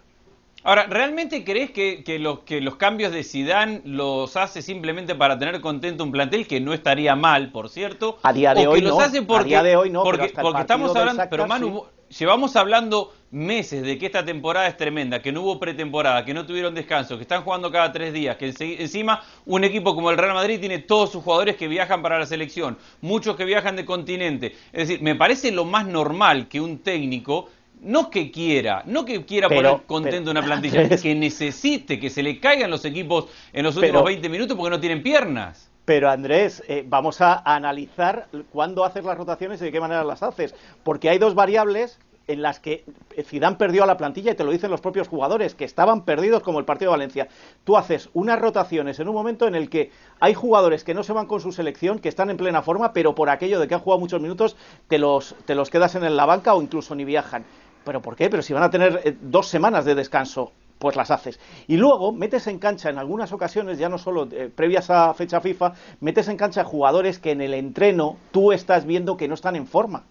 Ahora, 0.67 0.85
¿realmente 0.89 1.45
crees 1.45 1.71
que, 1.71 2.03
que 2.03 2.19
los, 2.19 2.39
que 2.39 2.59
los 2.59 2.75
cambios 2.75 3.13
de 3.13 3.23
Zidane 3.23 3.79
los 3.85 4.35
hace 4.35 4.61
simplemente 4.61 5.15
para 5.15 5.39
tener 5.39 5.61
contento 5.61 6.03
un 6.03 6.11
plantel 6.11 6.45
que 6.45 6.59
no 6.59 6.73
estaría 6.73 7.15
mal, 7.15 7.53
por 7.53 7.69
cierto? 7.69 8.17
A 8.21 8.33
día 8.33 8.53
de 8.53 8.67
o 8.67 8.71
hoy 8.71 8.81
que 8.81 8.87
los 8.87 8.97
no, 8.97 9.01
hace 9.01 9.19
a 9.19 9.25
porque, 9.25 9.45
día 9.45 9.63
de 9.63 9.77
hoy 9.77 9.89
no, 9.89 10.03
porque, 10.03 10.17
pero 10.17 10.27
hasta 10.27 10.41
el 10.41 10.45
porque 10.45 10.61
estamos 10.63 10.93
hablando, 10.93 11.23
pero 11.29 11.47
Manu, 11.47 11.85
llevamos 12.09 12.57
hablando 12.57 13.13
meses 13.31 13.83
de 13.83 13.97
que 13.97 14.07
esta 14.07 14.25
temporada 14.25 14.67
es 14.67 14.75
tremenda, 14.75 15.21
que 15.21 15.31
no 15.31 15.41
hubo 15.41 15.57
pretemporada, 15.57 16.25
que 16.25 16.33
no 16.33 16.45
tuvieron 16.45 16.75
descanso, 16.75 17.15
que 17.15 17.21
están 17.21 17.43
jugando 17.43 17.71
cada 17.71 17.93
tres 17.93 18.11
días, 18.11 18.35
que 18.35 18.53
encima 18.79 19.23
un 19.45 19.63
equipo 19.63 19.95
como 19.95 20.11
el 20.11 20.17
Real 20.17 20.33
Madrid 20.33 20.59
tiene 20.59 20.79
todos 20.79 21.13
sus 21.13 21.23
jugadores 21.23 21.55
que 21.55 21.69
viajan 21.69 22.01
para 22.01 22.19
la 22.19 22.25
selección, 22.25 22.77
muchos 22.99 23.37
que 23.37 23.45
viajan 23.45 23.77
de 23.77 23.85
continente. 23.85 24.55
Es 24.73 24.89
decir, 24.89 25.01
me 25.01 25.15
parece 25.15 25.49
lo 25.51 25.63
más 25.63 25.87
normal 25.87 26.49
que 26.49 26.59
un 26.59 26.79
técnico 26.79 27.49
no 27.81 28.09
que 28.09 28.31
quiera, 28.31 28.83
no 28.85 29.05
que 29.05 29.25
quiera 29.25 29.47
Pero- 29.49 29.71
poner 29.71 29.85
contento 29.85 30.31
pero- 30.31 30.39
una 30.39 30.41
plantilla, 30.45 30.89
que 30.89 31.15
necesite 31.15 31.99
que 31.99 32.09
se 32.09 32.23
le 32.23 32.39
caigan 32.39 32.69
los 32.71 32.83
equipos 32.85 33.27
en 33.53 33.63
los 33.63 33.75
Pero- 33.75 33.87
últimos 33.87 34.03
20 34.05 34.29
minutos 34.29 34.57
porque 34.57 34.69
no 34.71 34.79
tienen 34.79 35.03
piernas. 35.03 35.69
Pero 35.85 36.09
Andrés, 36.09 36.63
eh, 36.67 36.83
vamos 36.85 37.21
a 37.21 37.41
analizar 37.45 38.27
cuándo 38.51 38.83
haces 38.83 39.05
las 39.05 39.17
rotaciones 39.17 39.61
y 39.61 39.65
de 39.65 39.71
qué 39.71 39.79
manera 39.79 40.03
las 40.03 40.21
haces, 40.21 40.53
porque 40.83 41.09
hay 41.09 41.17
dos 41.17 41.33
variables 41.33 41.97
en 42.27 42.41
las 42.41 42.59
que 42.59 42.83
Zidane 43.23 43.55
perdió 43.55 43.83
a 43.83 43.87
la 43.87 43.95
plantilla 43.95 44.33
y 44.33 44.35
te 44.35 44.43
lo 44.43 44.51
dicen 44.51 44.69
los 44.69 44.81
propios 44.81 45.07
jugadores 45.07 45.55
que 45.55 45.63
estaban 45.63 46.03
perdidos 46.03 46.43
como 46.43 46.59
el 46.59 46.65
partido 46.65 46.91
de 46.91 46.97
Valencia. 46.97 47.29
Tú 47.63 47.77
haces 47.77 48.09
unas 48.13 48.37
rotaciones 48.37 48.99
en 48.99 49.07
un 49.07 49.15
momento 49.15 49.47
en 49.47 49.55
el 49.55 49.69
que 49.69 49.91
hay 50.19 50.33
jugadores 50.33 50.83
que 50.83 50.93
no 50.93 51.03
se 51.03 51.13
van 51.13 51.25
con 51.25 51.39
su 51.39 51.53
selección, 51.53 51.99
que 51.99 52.09
están 52.09 52.29
en 52.29 52.35
plena 52.35 52.61
forma, 52.61 52.91
pero 52.91 53.15
por 53.15 53.29
aquello 53.29 53.57
de 53.61 53.69
que 53.69 53.75
han 53.75 53.79
jugado 53.79 54.01
muchos 54.01 54.19
minutos 54.19 54.57
te 54.89 54.97
los 54.97 55.35
te 55.45 55.55
los 55.55 55.69
quedas 55.69 55.95
en 55.95 56.17
la 56.17 56.25
banca 56.25 56.53
o 56.53 56.61
incluso 56.61 56.95
ni 56.95 57.05
viajan. 57.05 57.45
¿Pero 57.87 58.01
por 58.01 58.17
qué? 58.17 58.29
Pero 58.29 58.43
si 58.43 58.51
van 58.51 58.63
a 58.63 58.69
tener 58.69 58.99
eh, 59.05 59.15
dos 59.21 59.47
semanas 59.47 59.85
de 59.85 59.95
descanso, 59.95 60.51
pues 60.77 60.97
las 60.97 61.09
haces. 61.09 61.39
Y 61.67 61.77
luego 61.77 62.11
metes 62.11 62.45
en 62.47 62.59
cancha 62.59 62.89
en 62.89 62.97
algunas 62.97 63.31
ocasiones, 63.31 63.79
ya 63.79 63.87
no 63.87 63.97
solo 63.97 64.27
eh, 64.29 64.51
previas 64.53 64.89
a 64.89 65.13
fecha 65.13 65.39
FIFA, 65.39 65.71
metes 66.01 66.27
en 66.27 66.35
cancha 66.35 66.65
jugadores 66.65 67.17
que 67.17 67.31
en 67.31 67.39
el 67.39 67.53
entreno 67.53 68.17
tú 68.31 68.51
estás 68.51 68.85
viendo 68.85 69.15
que 69.15 69.29
no 69.29 69.35
están 69.35 69.55
en 69.55 69.67
forma. 69.67 70.03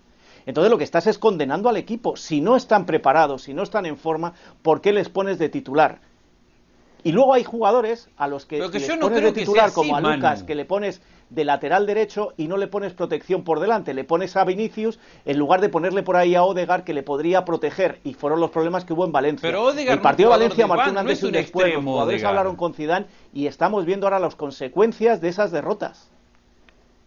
Entonces 0.47 0.71
lo 0.71 0.79
que 0.79 0.85
estás 0.85 1.07
es 1.07 1.19
condenando 1.19 1.69
al 1.69 1.77
equipo. 1.77 2.17
Si 2.17 2.41
no 2.41 2.57
están 2.57 2.87
preparados, 2.87 3.43
si 3.43 3.53
no 3.53 3.63
están 3.63 3.85
en 3.85 3.99
forma, 3.99 4.33
¿por 4.63 4.81
qué 4.81 4.95
les 4.95 5.11
pones 5.11 5.39
de 5.39 5.51
titular? 5.51 5.99
Y 7.05 7.13
luego 7.13 7.35
hay 7.35 7.45
jugadores 7.45 8.09
a 8.17 8.27
los 8.27 8.47
que, 8.47 8.59
que 8.71 8.79
les 8.79 8.89
yo 8.89 8.97
no 8.97 9.03
pones 9.03 9.19
creo 9.19 9.29
de 9.33 9.35
que 9.35 9.41
titular, 9.41 9.65
sea 9.65 9.67
así, 9.67 9.75
como 9.75 9.97
a. 9.97 10.01
Lucas, 10.01 10.45
que 10.45 10.55
le 10.55 10.65
pones 10.65 11.03
de 11.31 11.45
lateral 11.45 11.87
derecho 11.87 12.33
y 12.37 12.49
no 12.49 12.57
le 12.57 12.69
pones 12.69 12.93
protección 12.93 13.43
por 13.43 13.61
delante, 13.61 13.95
le 13.95 14.05
pones 14.05 14.37
a 14.37 14.45
Vinicius 14.45 14.99
en 15.25 15.39
lugar 15.39 15.61
de 15.61 15.69
ponerle 15.69 16.03
por 16.03 16.17
ahí 16.17 16.35
a 16.35 16.45
Odegar 16.45 16.85
que 16.85 16.95
le 16.95 17.03
podría 17.03 17.45
proteger 17.45 18.01
y 18.05 18.15
fueron 18.15 18.41
los 18.41 18.51
problemas 18.51 18.85
que 18.85 18.93
hubo 18.93 19.05
en 19.05 19.13
Valencia. 19.13 19.49
Pero 19.49 19.65
Odegaard 19.65 19.95
el 19.95 19.97
no 19.97 20.03
partido 20.03 20.29
jugador 20.29 20.45
Valencia 20.45 20.65
de 20.65 20.69
marcó 20.69 20.89
un 20.89 20.95
no 20.95 21.01
antes 21.01 21.19
es 21.19 21.23
y 21.23 21.27
un 21.27 21.33
después, 21.33 21.75
los 21.75 21.85
jugadores 21.85 22.25
hablaron 22.25 22.57
con 22.57 22.75
Zidane 22.75 23.07
y 23.33 23.47
estamos 23.47 23.85
viendo 23.85 24.07
ahora 24.07 24.19
las 24.19 24.37
consecuencias 24.37 25.21
de 25.21 25.29
esas 25.29 25.51
derrotas. 25.51 26.11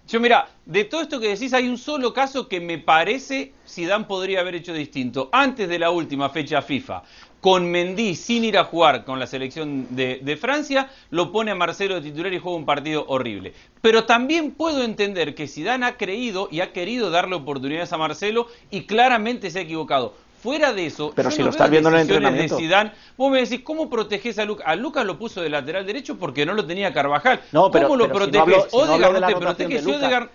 Yo 0.10 0.20
mira, 0.20 0.48
de 0.66 0.86
todo 0.86 1.02
esto 1.02 1.20
que 1.20 1.28
decís 1.28 1.54
hay 1.54 1.70
un 1.70 1.78
solo 1.78 2.14
caso 2.14 2.48
que 2.48 2.60
me 2.60 2.80
parece 2.80 3.54
Zidane 3.68 4.06
podría 4.06 4.40
haber 4.40 4.56
hecho 4.56 4.74
distinto. 4.74 5.30
Antes 5.32 5.70
de 5.70 5.78
la 5.78 5.92
última 5.92 6.30
fecha 6.30 6.64
FIFA, 6.64 7.04
con 7.42 7.70
Mendy 7.72 8.16
sin 8.16 8.44
ir 8.44 8.58
a 8.58 8.66
jugar 8.66 9.06
con 9.06 9.20
la 9.20 9.28
selección 9.28 9.88
de, 9.96 10.38
Francia, 10.40 10.90
lo 11.10 11.32
pone 11.32 11.52
a 11.52 11.56
Marcelo 11.56 11.96
de 11.96 12.02
titular 12.02 12.34
y 12.34 12.40
juega 12.40 12.58
un 12.58 12.66
partido 12.66 13.06
horrible. 13.08 13.54
Pero 13.82 14.06
también 14.06 14.52
puedo 14.52 14.84
entender 14.84 15.36
que 15.36 15.48
Zidane 15.48 15.86
ha 15.86 15.98
creído 15.98 16.50
y 16.52 16.62
ha 16.62 16.74
querido 16.74 17.10
darle 17.10 17.36
oportunidades 17.36 17.94
a 17.94 17.98
Marcelo 17.98 18.48
y 18.72 18.84
claramente 18.84 19.52
se 19.52 19.60
ha 19.60 19.62
equivocado. 19.62 20.14
Fuera 20.42 20.72
de 20.72 20.86
eso, 20.86 21.12
pero 21.14 21.32
si 21.32 21.44
lo 21.44 21.50
estás 21.50 21.70
viendo 21.70 21.90
en 21.90 21.96
el 21.96 22.02
entrenamiento. 22.02 22.56
De 22.56 22.62
Zidane, 22.62 22.94
vos 23.18 23.30
me 23.30 23.42
decís, 23.42 23.60
¿cómo 23.62 23.90
proteges 23.90 24.40
a 24.40 24.46
Lucas? 24.46 24.66
A 24.68 24.76
Lucas 24.78 25.06
lo 25.06 25.20
puso 25.20 25.42
de 25.42 25.50
lateral 25.50 25.86
derecho 25.86 26.18
porque 26.18 26.46
no 26.46 26.54
lo 26.54 26.66
tenía 26.66 26.94
Carvajal. 26.94 27.42
No, 27.52 27.70
pero, 27.70 27.90
¿Cómo 27.90 27.98
lo 27.98 28.10
proteges? 28.10 28.68
Si 28.72 28.78
no 28.78 28.84
Odegaard 28.84 29.20
no, 29.20 29.28
te 29.28 29.36
protege. 29.36 29.82
Si 29.82 29.92
Odegaard, 29.92 30.30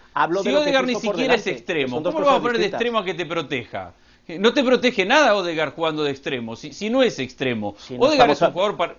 si 0.86 0.94
ni 0.94 1.00
siquiera 1.00 1.34
es 1.34 1.46
extremo, 1.46 2.02
¿cómo 2.02 2.20
lo 2.20 2.26
vas 2.26 2.36
a 2.36 2.42
poner 2.42 2.58
de 2.58 2.66
extremo 2.66 2.98
a 2.98 3.04
que 3.04 3.14
te 3.14 3.24
proteja? 3.24 3.94
No 4.26 4.54
te 4.54 4.64
protege 4.64 5.04
nada 5.04 5.34
Odegaard 5.34 5.74
jugando 5.74 6.02
de 6.02 6.10
extremo, 6.10 6.56
si, 6.56 6.72
si 6.72 6.88
no 6.88 7.02
es 7.02 7.18
extremo. 7.18 7.74
Odegaard 7.98 8.30
es 8.30 8.40
un 8.40 8.52
jugador 8.52 8.76
para... 8.76 8.96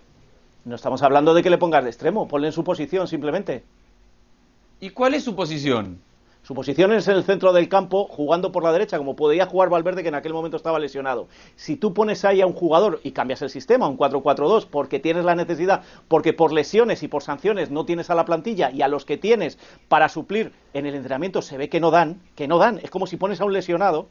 No 0.65 0.75
estamos 0.75 1.01
hablando 1.03 1.33
de 1.33 1.43
que 1.43 1.49
le 1.49 1.57
pongas 1.57 1.83
de 1.83 1.89
extremo, 1.89 2.27
ponle 2.27 2.47
en 2.47 2.53
su 2.53 2.63
posición 2.63 3.07
simplemente. 3.07 3.63
¿Y 4.79 4.89
cuál 4.91 5.13
es 5.13 5.23
su 5.23 5.35
posición? 5.35 5.99
Su 6.45 6.53
posición 6.53 6.93
es 6.93 7.07
en 7.07 7.15
el 7.15 7.23
centro 7.23 7.53
del 7.53 7.67
campo, 7.67 8.05
jugando 8.07 8.51
por 8.51 8.63
la 8.63 8.71
derecha, 8.71 8.99
como 8.99 9.15
podía 9.15 9.47
jugar 9.47 9.69
Valverde, 9.69 10.03
que 10.03 10.09
en 10.09 10.15
aquel 10.15 10.31
momento 10.31 10.57
estaba 10.57 10.77
lesionado. 10.77 11.27
Si 11.55 11.75
tú 11.75 11.91
pones 11.91 12.23
ahí 12.23 12.39
a 12.39 12.45
un 12.45 12.53
jugador 12.53 12.99
y 13.03 13.13
cambias 13.13 13.41
el 13.41 13.49
sistema, 13.49 13.87
un 13.87 13.97
4-4-2, 13.97 14.67
porque 14.69 14.99
tienes 14.99 15.25
la 15.25 15.33
necesidad, 15.33 15.81
porque 16.07 16.33
por 16.33 16.53
lesiones 16.53 17.01
y 17.01 17.07
por 17.07 17.23
sanciones 17.23 17.71
no 17.71 17.83
tienes 17.85 18.11
a 18.11 18.15
la 18.15 18.25
plantilla 18.25 18.69
y 18.69 18.83
a 18.83 18.87
los 18.87 19.05
que 19.05 19.17
tienes 19.17 19.57
para 19.87 20.07
suplir 20.07 20.51
en 20.75 20.85
el 20.85 20.93
entrenamiento 20.93 21.41
se 21.41 21.57
ve 21.57 21.67
que 21.67 21.79
no 21.79 21.89
dan, 21.89 22.21
que 22.35 22.47
no 22.47 22.59
dan. 22.59 22.79
Es 22.83 22.91
como 22.91 23.07
si 23.07 23.17
pones 23.17 23.41
a 23.41 23.45
un 23.45 23.53
lesionado, 23.53 24.07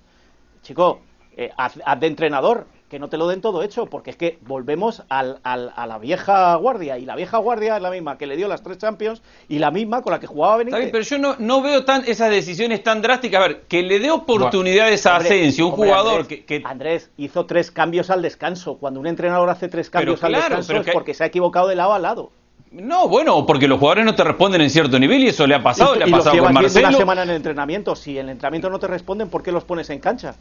chico, 0.65 1.01
eh, 1.37 1.51
haz 1.57 2.01
de 2.01 2.07
entrenador, 2.09 2.67
que 2.95 3.01
no 3.01 3.09
te 3.09 3.17
lo 3.17 3.27
den 3.27 3.41
todo 3.41 3.65
hecho, 3.65 3.87
porque 3.87 4.11
es 4.11 4.17
que 4.17 4.39
volvemos 4.43 5.03
al, 5.09 5.41
a 5.43 5.87
la 5.87 5.99
vieja 5.99 6.55
guardia, 6.55 6.97
y 6.97 7.05
la 7.05 7.17
vieja 7.17 7.39
guardia 7.39 7.77
es 7.77 7.83
la 7.83 7.91
misma 7.91 8.19
que 8.19 8.27
le 8.27 8.37
dio 8.37 8.47
las 8.47 8.63
tres 8.63 8.79
Champions 8.79 9.21
y 9.49 9.59
la 9.59 9.73
misma 9.73 10.03
con 10.03 10.13
la 10.13 10.21
que 10.21 10.29
jugaba 10.29 10.59
Benítez. 10.59 10.91
pero 10.93 11.03
yo 11.03 11.19
no, 11.19 11.35
no 11.41 11.61
veo 11.61 11.85
tan 11.85 12.05
esas 12.07 12.31
decisiones 12.31 12.85
tan 12.85 13.03
drásticas. 13.03 13.43
A 13.43 13.49
ver, 13.49 13.63
que 13.63 13.83
le 13.83 13.99
dé 13.99 14.13
oportunidades 14.13 15.07
a 15.07 15.17
Asensio, 15.17 15.67
un 15.67 15.73
jugador 15.73 16.29
que, 16.29 16.63
Andrés 16.65 17.11
hizo 17.17 17.47
tres 17.47 17.73
cambios 17.73 18.11
al 18.11 18.23
descanso. 18.23 18.77
Cuando 18.79 19.01
un 19.01 19.09
entrenador 19.09 19.51
hace 19.51 19.69
tres 19.69 19.91
cambios 19.91 20.23
al 20.23 20.35
descanso 20.35 20.77
es 20.77 20.91
porque 20.93 21.15
se 21.15 21.25
ha 21.25 21.27
equivocado 21.27 21.67
de 21.67 21.75
lado 21.75 21.95
a 21.95 21.99
lado. 21.99 22.31
No, 22.75 23.09
bueno, 23.09 23.47
porque 23.47 23.69
los 23.69 23.79
jugadores 23.79 24.05
no 24.05 24.15
te 24.17 24.25
responden 24.25 24.61
en 24.61 24.69
cierto 24.69 24.99
nivel 24.99 25.23
y 25.23 25.29
eso 25.29 25.47
le 25.47 25.55
ha 25.55 25.63
pasado, 25.63 25.95
le 25.95 26.05
ha 26.05 26.07
pasado 26.09 26.39
con 26.39 26.53
Marcelo. 26.53 26.89
una 26.89 26.97
semana 26.99 27.23
en 27.23 27.31
el 27.31 27.37
entrenamiento, 27.37 27.95
si 27.95 28.19
en 28.19 28.27
el 28.27 28.33
entrenamiento 28.33 28.69
no 28.69 28.81
te 28.81 28.89
responden, 28.89 29.29
¿por 29.29 29.43
qué 29.45 29.53
los 29.53 29.65
pones 29.65 29.89
en 29.91 30.01
cancha? 30.01 30.35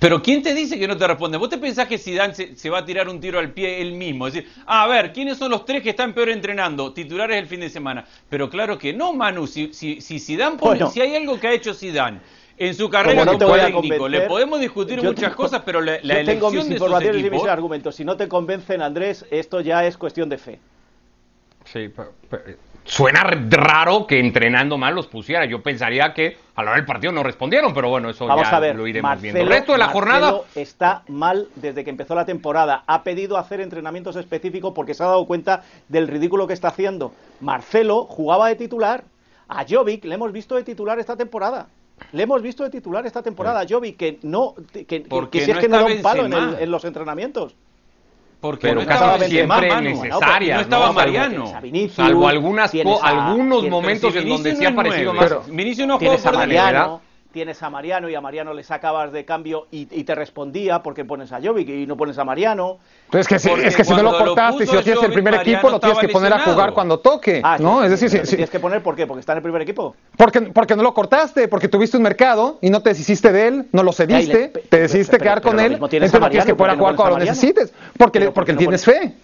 Pero 0.00 0.22
¿quién 0.22 0.42
te 0.42 0.54
dice 0.54 0.78
que 0.78 0.86
no 0.86 0.96
te 0.96 1.06
responde? 1.06 1.38
¿Vos 1.38 1.48
te 1.48 1.58
pensás 1.58 1.86
que 1.88 1.98
Zidane 1.98 2.34
se, 2.34 2.70
va 2.70 2.78
a 2.78 2.84
tirar 2.84 3.08
un 3.08 3.20
tiro 3.20 3.38
al 3.38 3.52
pie 3.52 3.80
él 3.80 3.92
mismo? 3.92 4.26
Es 4.26 4.34
decir, 4.34 4.50
a 4.66 4.86
ver, 4.86 5.12
¿quiénes 5.12 5.38
son 5.38 5.50
los 5.50 5.64
tres 5.64 5.82
que 5.82 5.90
están 5.90 6.12
peor 6.14 6.28
entrenando? 6.28 6.92
Titulares 6.92 7.36
el 7.36 7.46
fin 7.46 7.60
de 7.60 7.70
semana. 7.70 8.04
Pero 8.28 8.48
claro 8.48 8.78
que 8.78 8.92
no, 8.92 9.12
Manu. 9.12 9.46
Si, 9.46 9.72
si, 9.72 10.00
si 10.00 10.20
Zidane 10.20 10.56
pone, 10.56 10.86
si 10.88 11.00
hay 11.00 11.16
algo 11.16 11.38
que 11.40 11.48
ha 11.48 11.52
hecho 11.52 11.74
Zidane 11.74 12.20
en 12.56 12.74
su 12.74 12.88
carrera 12.88 13.24
como 13.24 13.38
técnico, 13.38 14.08
le 14.08 14.22
podemos 14.22 14.60
discutir 14.60 15.02
muchas 15.02 15.34
cosas, 15.34 15.62
pero 15.64 15.80
la, 15.80 15.98
la 16.02 16.20
yo 16.20 16.26
tengo 16.26 16.50
mis 16.50 16.70
informaciones 16.70 17.24
y 17.24 17.30
mis 17.30 17.44
argumentos. 17.44 17.96
Si 17.96 18.04
no 18.04 18.16
te 18.16 18.28
convencen, 18.28 18.82
Andrés, 18.82 19.26
esto 19.30 19.60
ya 19.60 19.84
es 19.84 19.96
cuestión 19.96 20.28
de 20.28 20.38
fe. 20.38 20.60
Sí, 21.72 21.90
pero, 21.94 22.12
suena 22.88 23.22
raro 23.22 24.06
que 24.06 24.18
entrenando 24.18 24.78
mal 24.78 24.94
los 24.94 25.06
pusiera. 25.06 25.44
Yo 25.44 25.62
pensaría 25.62 26.14
que 26.14 26.38
a 26.54 26.62
la 26.62 26.70
hora 26.70 26.78
del 26.78 26.86
partido 26.86 27.12
no 27.12 27.22
respondieron, 27.22 27.74
pero 27.74 27.90
bueno, 27.90 28.08
eso 28.08 28.26
ya 28.26 28.72
lo 28.72 28.86
iremos 28.86 29.20
viendo. 29.20 29.40
El 29.40 29.48
resto 29.48 29.72
de 29.72 29.78
la 29.78 29.88
jornada 29.88 30.40
está 30.54 31.02
mal 31.08 31.48
desde 31.54 31.84
que 31.84 31.90
empezó 31.90 32.14
la 32.14 32.24
temporada. 32.24 32.82
Ha 32.86 33.02
pedido 33.02 33.36
hacer 33.36 33.60
entrenamientos 33.60 34.16
específicos 34.16 34.72
porque 34.74 34.94
se 34.94 35.02
ha 35.02 35.06
dado 35.06 35.26
cuenta 35.26 35.62
del 35.88 36.08
ridículo 36.08 36.46
que 36.46 36.54
está 36.54 36.68
haciendo. 36.68 37.12
Marcelo 37.40 38.04
jugaba 38.04 38.48
de 38.48 38.56
titular. 38.56 39.04
A 39.50 39.64
Jovic 39.66 40.04
le 40.04 40.14
hemos 40.14 40.32
visto 40.32 40.56
de 40.56 40.62
titular 40.62 40.98
esta 40.98 41.16
temporada. 41.16 41.68
Le 42.12 42.22
hemos 42.22 42.42
visto 42.42 42.64
de 42.64 42.70
titular 42.70 43.06
esta 43.06 43.22
temporada 43.22 43.60
a 43.60 43.66
Jovic 43.68 43.96
que 43.96 44.18
no 44.22 44.54
que, 44.72 44.84
que, 44.86 45.04
si 45.40 45.50
es 45.50 45.58
que 45.58 45.68
no 45.68 45.78
da 45.78 45.84
un 45.86 46.02
palo 46.02 46.26
en 46.58 46.70
los 46.70 46.84
entrenamientos. 46.84 47.54
Porque 48.40 48.68
pero 48.68 48.82
no 48.82 48.86
casi 48.86 49.30
siempre 49.30 49.80
necesaria. 49.80 50.56
No, 50.56 50.60
estaba 50.60 50.92
Mariano. 50.92 51.52
Salvo 51.90 52.28
algunas, 52.28 52.72
algunos 53.02 53.68
momentos 53.68 54.14
en 54.14 54.28
donde 54.28 54.54
sí 54.54 54.64
ha 54.64 54.70
aparecido 54.70 55.12
más. 55.12 55.46
Vinicius 55.50 55.88
no 55.88 55.98
por 55.98 56.32
Mariano, 56.34 57.00
tienes 57.32 57.62
a 57.62 57.70
Mariano 57.70 58.08
y 58.08 58.14
a 58.14 58.20
Mariano 58.20 58.54
le 58.54 58.62
sacabas 58.62 59.12
de 59.12 59.24
cambio 59.24 59.66
y, 59.70 59.86
te 59.86 60.14
respondía 60.14 60.82
porque 60.82 61.04
pones 61.04 61.32
a 61.32 61.40
Jovic 61.42 61.68
y 61.68 61.86
no 61.86 61.96
pones 61.96 62.18
a 62.18 62.24
Mariano. 62.24 62.78
Pero 63.10 63.20
es 63.20 63.28
que, 63.28 63.38
si, 63.38 63.50
es 63.50 63.76
que 63.76 63.84
si 63.84 63.94
no 63.94 64.02
lo 64.02 64.16
cortaste, 64.16 64.66
si 64.66 64.74
no 64.74 64.82
tienes 64.82 65.02
el 65.02 65.12
primer 65.12 65.34
equipo, 65.34 65.68
lo 65.68 65.78
tienes 65.78 65.98
que 65.98 66.08
poner 66.08 66.32
a 66.32 66.40
jugar 66.40 66.72
cuando 66.72 66.98
toque. 67.00 67.40
Ah, 67.44 67.58
¿no? 67.58 67.84
Es 67.84 67.90
decir, 67.90 68.10
si, 68.10 68.36
tienes 68.36 68.50
que 68.50 68.60
poner 68.60 68.82
¿por 68.82 68.96
qué? 68.96 69.06
Porque 69.06 69.20
está 69.20 69.32
en 69.32 69.38
el 69.38 69.42
primer 69.42 69.62
equipo. 69.62 69.94
Porque, 70.16 70.40
porque 70.40 70.76
no 70.76 70.82
lo 70.82 70.94
cortaste, 70.94 71.48
porque 71.48 71.68
tuviste 71.68 71.96
un 71.96 72.02
mercado 72.02 72.58
y 72.60 72.70
no 72.70 72.82
te 72.82 72.90
deshiciste 72.90 73.32
de 73.32 73.48
él, 73.48 73.68
no 73.72 73.82
lo 73.82 73.92
cediste, 73.92 74.48
te 74.48 74.80
decidiste 74.80 75.18
quedar 75.18 75.42
con 75.42 75.60
él, 75.60 75.74
entonces 75.74 76.20
lo 76.20 76.30
tienes 76.30 76.46
que 76.46 76.54
poner 76.54 76.74
a 76.74 76.78
jugar 76.78 76.96
cuando 76.96 77.18
lo 77.18 77.24
necesites. 77.24 77.72
Porque, 77.96 78.30
porque 78.30 78.52
le 78.52 78.58
tienes 78.58 78.84
fe. 78.84 79.14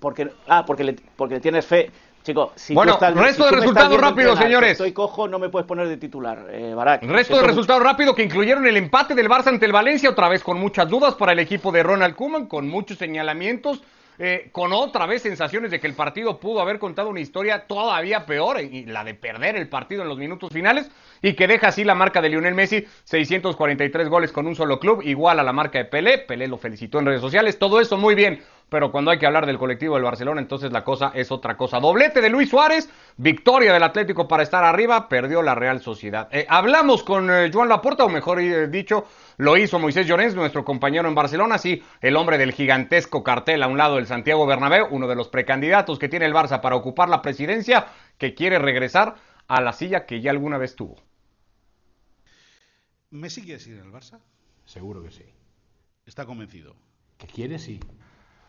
Porque, 0.00 0.30
ah, 0.48 0.64
porque 0.66 0.84
le, 0.84 0.96
porque 1.16 1.34
le 1.36 1.40
tienes 1.40 1.64
fe. 1.64 1.90
Chico, 2.24 2.52
si 2.56 2.72
bueno, 2.72 2.94
estás, 2.94 3.14
resto 3.14 3.44
de 3.44 3.50
resultados 3.50 4.00
rápidos, 4.00 4.38
señores. 4.38 4.72
estoy 4.72 4.92
cojo, 4.92 5.28
no 5.28 5.38
me 5.38 5.50
puedes 5.50 5.66
poner 5.68 5.88
de 5.88 5.98
titular, 5.98 6.46
eh, 6.50 6.72
Barak. 6.74 7.02
Resto 7.02 7.36
de 7.36 7.42
resultados 7.42 7.82
rápidos 7.82 8.16
que 8.16 8.22
incluyeron 8.22 8.66
el 8.66 8.78
empate 8.78 9.14
del 9.14 9.28
Barça 9.28 9.48
ante 9.48 9.66
el 9.66 9.72
Valencia, 9.72 10.08
otra 10.08 10.30
vez 10.30 10.42
con 10.42 10.58
muchas 10.58 10.88
dudas 10.88 11.16
para 11.16 11.32
el 11.32 11.38
equipo 11.38 11.70
de 11.70 11.82
Ronald 11.82 12.16
Koeman, 12.16 12.46
con 12.46 12.66
muchos 12.66 12.96
señalamientos. 12.96 13.82
Eh, 14.16 14.50
con 14.52 14.72
otra 14.72 15.06
vez 15.06 15.22
sensaciones 15.22 15.72
de 15.72 15.80
que 15.80 15.88
el 15.88 15.94
partido 15.94 16.38
pudo 16.38 16.60
haber 16.60 16.78
contado 16.78 17.08
una 17.08 17.18
historia 17.18 17.66
todavía 17.66 18.26
peor, 18.26 18.60
y 18.60 18.84
la 18.84 19.02
de 19.02 19.14
perder 19.14 19.56
el 19.56 19.68
partido 19.68 20.02
en 20.02 20.08
los 20.08 20.18
minutos 20.18 20.52
finales, 20.52 20.88
y 21.20 21.34
que 21.34 21.48
deja 21.48 21.66
así 21.68 21.82
la 21.82 21.96
marca 21.96 22.22
de 22.22 22.28
Lionel 22.28 22.54
Messi, 22.54 22.86
643 23.02 24.08
goles 24.08 24.30
con 24.30 24.46
un 24.46 24.54
solo 24.54 24.78
club, 24.78 25.02
igual 25.02 25.40
a 25.40 25.42
la 25.42 25.52
marca 25.52 25.78
de 25.78 25.86
Pelé, 25.86 26.18
Pelé 26.18 26.46
lo 26.46 26.58
felicitó 26.58 27.00
en 27.00 27.06
redes 27.06 27.20
sociales, 27.20 27.58
todo 27.58 27.80
eso 27.80 27.96
muy 27.96 28.14
bien, 28.14 28.40
pero 28.74 28.90
cuando 28.90 29.12
hay 29.12 29.20
que 29.20 29.26
hablar 29.26 29.46
del 29.46 29.56
colectivo 29.56 29.94
del 29.94 30.02
Barcelona, 30.02 30.40
entonces 30.40 30.72
la 30.72 30.82
cosa 30.82 31.12
es 31.14 31.30
otra 31.30 31.56
cosa. 31.56 31.78
Doblete 31.78 32.20
de 32.20 32.28
Luis 32.28 32.48
Suárez, 32.48 32.90
victoria 33.16 33.72
del 33.72 33.84
Atlético 33.84 34.26
para 34.26 34.42
estar 34.42 34.64
arriba, 34.64 35.08
perdió 35.08 35.42
la 35.42 35.54
Real 35.54 35.80
Sociedad. 35.80 36.28
Eh, 36.32 36.44
hablamos 36.48 37.04
con 37.04 37.30
eh, 37.30 37.52
Joan 37.52 37.68
Laporta, 37.68 38.04
o 38.04 38.08
mejor 38.08 38.40
dicho, 38.68 39.06
lo 39.36 39.56
hizo 39.56 39.78
Moisés 39.78 40.08
Llorens, 40.08 40.34
nuestro 40.34 40.64
compañero 40.64 41.08
en 41.08 41.14
Barcelona, 41.14 41.56
sí, 41.56 41.84
el 42.00 42.16
hombre 42.16 42.36
del 42.36 42.50
gigantesco 42.50 43.22
cartel 43.22 43.62
a 43.62 43.68
un 43.68 43.78
lado 43.78 43.94
del 43.94 44.08
Santiago 44.08 44.44
Bernabéu, 44.44 44.88
uno 44.90 45.06
de 45.06 45.14
los 45.14 45.28
precandidatos 45.28 46.00
que 46.00 46.08
tiene 46.08 46.26
el 46.26 46.34
Barça 46.34 46.60
para 46.60 46.74
ocupar 46.74 47.08
la 47.08 47.22
presidencia, 47.22 47.86
que 48.18 48.34
quiere 48.34 48.58
regresar 48.58 49.14
a 49.46 49.60
la 49.60 49.72
silla 49.72 50.04
que 50.04 50.20
ya 50.20 50.32
alguna 50.32 50.58
vez 50.58 50.74
tuvo. 50.74 50.96
¿Messi 53.10 53.42
quiere 53.42 53.60
seguir 53.60 53.78
en 53.78 53.86
el 53.86 53.92
Barça? 53.92 54.18
Seguro 54.64 55.00
que 55.00 55.12
sí. 55.12 55.26
¿Está 56.06 56.26
convencido? 56.26 56.74
Que 57.18 57.28
quiere, 57.28 57.60
sí. 57.60 57.78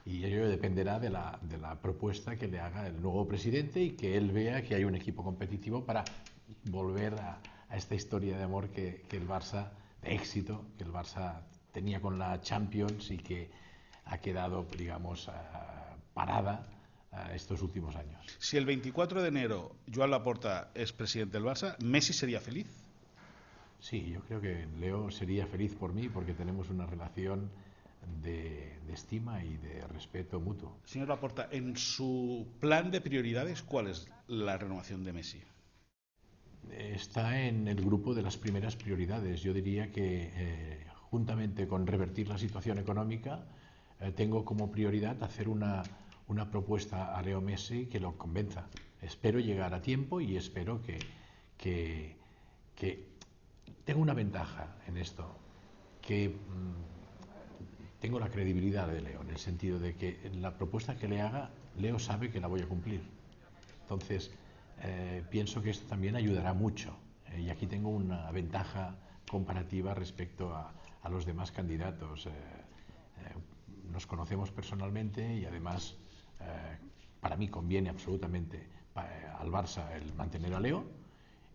Y 0.05 0.23
ello 0.23 0.47
dependerá 0.47 0.99
de 0.99 1.09
la, 1.09 1.39
de 1.41 1.57
la 1.57 1.81
propuesta 1.81 2.35
que 2.35 2.47
le 2.47 2.59
haga 2.59 2.87
el 2.87 3.01
nuevo 3.01 3.27
presidente 3.27 3.81
y 3.81 3.91
que 3.91 4.15
él 4.15 4.31
vea 4.31 4.61
que 4.61 4.75
hay 4.75 4.83
un 4.83 4.95
equipo 4.95 5.23
competitivo 5.23 5.83
para 5.83 6.05
volver 6.65 7.15
a, 7.15 7.41
a 7.69 7.77
esta 7.77 7.95
historia 7.95 8.37
de 8.37 8.43
amor 8.43 8.69
que, 8.69 9.03
que 9.09 9.17
el 9.17 9.27
Barça 9.27 9.71
éxito 10.05 10.65
que 10.77 10.83
el 10.83 10.91
Barça 10.91 11.41
tenía 11.71 11.99
con 11.99 12.17
la 12.17 12.39
Champions 12.41 13.11
y 13.11 13.17
que 13.17 13.49
ha 14.05 14.17
quedado, 14.19 14.65
digamos, 14.77 15.29
parada 16.13 16.67
estos 17.33 17.61
últimos 17.61 17.95
años. 17.95 18.21
Si 18.39 18.57
el 18.57 18.65
24 18.65 19.21
de 19.21 19.27
enero 19.29 19.75
Joan 19.93 20.11
Laporta 20.11 20.71
es 20.75 20.93
presidente 20.93 21.37
del 21.37 21.47
Barça, 21.47 21.77
¿Messi 21.83 22.13
sería 22.13 22.39
feliz? 22.39 22.67
Sí, 23.79 24.09
yo 24.09 24.21
creo 24.21 24.41
que 24.41 24.67
Leo 24.79 25.11
sería 25.11 25.47
feliz 25.47 25.75
por 25.75 25.93
mí 25.93 26.09
porque 26.09 26.33
tenemos 26.33 26.69
una 26.69 26.85
relación 26.85 27.49
de, 28.21 28.79
de, 28.85 28.93
estima 28.93 29.43
y 29.43 29.57
de 29.57 29.85
respeto 29.87 30.39
mutuo. 30.39 30.79
Señor 30.85 31.09
Laporta, 31.09 31.47
en 31.51 31.75
su 31.77 32.47
plan 32.59 32.91
de 32.91 33.01
prioridades, 33.01 33.61
¿cuál 33.61 33.87
es 33.87 34.07
la 34.27 34.57
renovación 34.57 35.03
de 35.03 35.13
Messi? 35.13 35.41
está 36.71 37.41
en 37.41 37.67
el 37.67 37.83
grupo 37.83 38.13
de 38.13 38.21
las 38.21 38.37
primeras 38.37 38.75
prioridades. 38.75 39.41
Yo 39.41 39.53
diría 39.53 39.91
que, 39.91 40.31
eh, 40.33 40.87
juntamente 41.09 41.67
con 41.67 41.87
revertir 41.87 42.27
la 42.27 42.37
situación 42.37 42.77
económica, 42.77 43.45
eh, 43.99 44.11
tengo 44.11 44.43
como 44.43 44.71
prioridad 44.71 45.21
hacer 45.23 45.47
una, 45.47 45.83
una, 46.27 46.49
propuesta 46.49 47.15
a 47.15 47.21
Leo 47.21 47.41
Messi 47.41 47.85
que 47.85 47.99
lo 47.99 48.17
convenza. 48.17 48.67
Espero 49.01 49.39
llegar 49.39 49.73
a 49.73 49.81
tiempo 49.81 50.19
y 50.21 50.35
espero 50.35 50.81
que, 50.81 50.99
que, 51.57 52.15
que 52.75 53.07
tengo 53.83 54.01
una 54.01 54.13
ventaja 54.13 54.75
en 54.87 54.97
esto, 54.97 55.37
que 56.01 56.29
mm, 56.29 56.94
tengo 58.05 58.19
la 58.19 58.29
credibilidad 58.29 58.87
de 58.87 59.01
Leo, 59.01 59.21
en 59.21 59.31
el 59.31 59.39
sentido 59.39 59.79
de 59.79 59.95
que 59.95 60.29
la 60.35 60.55
propuesta 60.55 60.95
que 60.95 61.07
le 61.07 61.21
haga, 61.21 61.49
Leo 61.79 61.97
sabe 61.97 62.29
que 62.29 62.39
la 62.39 62.45
voy 62.45 62.61
a 62.61 62.67
cumplir. 62.67 63.01
Entonces, 63.81 64.29
eh, 64.83 65.23
pienso 65.31 65.59
que 65.63 65.71
esto 65.71 65.87
también 65.87 66.15
ayudará 66.15 66.53
mucho 66.53 66.95
y 67.35 67.49
aquí 67.49 67.65
tengo 67.65 67.89
una 67.89 68.29
ventaja 68.29 68.95
comparativa 69.27 69.95
respecto 69.95 70.53
a, 70.53 70.71
los 71.09 71.25
demás 71.25 71.51
candidatos. 71.51 72.29
nos 73.91 74.05
conocemos 74.05 74.51
personalmente 74.51 75.37
y 75.37 75.45
además 75.45 75.95
para 77.19 77.35
mí 77.37 77.47
conviene 77.47 77.89
absolutamente 77.89 78.67
al 78.93 79.49
Barça 79.49 79.91
el 79.95 80.13
mantener 80.13 80.53
a 80.53 80.59
Leo 80.59 80.85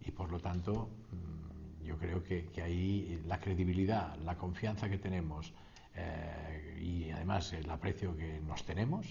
y 0.04 0.11
por 0.11 0.33
lo 0.33 0.40
tanto 0.40 0.88
mm, 1.12 1.85
yo 1.85 1.97
creo 1.97 2.25
que, 2.25 2.47
que 2.47 2.62
ahí 2.62 3.23
la 3.28 3.38
credibilidad, 3.38 4.16
la 4.25 4.37
confianza 4.37 4.88
que 4.88 4.99
tenemos 4.99 5.52
eh, 5.94 6.78
y 6.80 7.11
además 7.11 7.52
el 7.52 7.68
aprecio 7.70 8.16
que 8.16 8.40
nos 8.40 8.64
tenemos, 8.64 9.06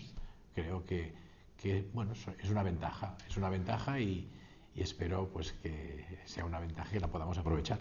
creo 0.54 0.86
que, 0.86 1.14
que, 1.58 1.88
bueno, 1.94 2.14
es 2.14 2.50
una 2.50 2.64
ventaja, 2.64 3.16
es 3.28 3.38
una 3.38 3.50
ventaja 3.50 4.00
y, 4.00 4.30
y 4.76 4.82
espero 4.82 5.30
pues 5.32 5.52
que 5.54 6.06
sea 6.26 6.46
una 6.46 6.60
ventaja 6.60 6.96
y 6.96 7.00
la 7.00 7.08
podamos 7.08 7.38
aprovechar. 7.38 7.80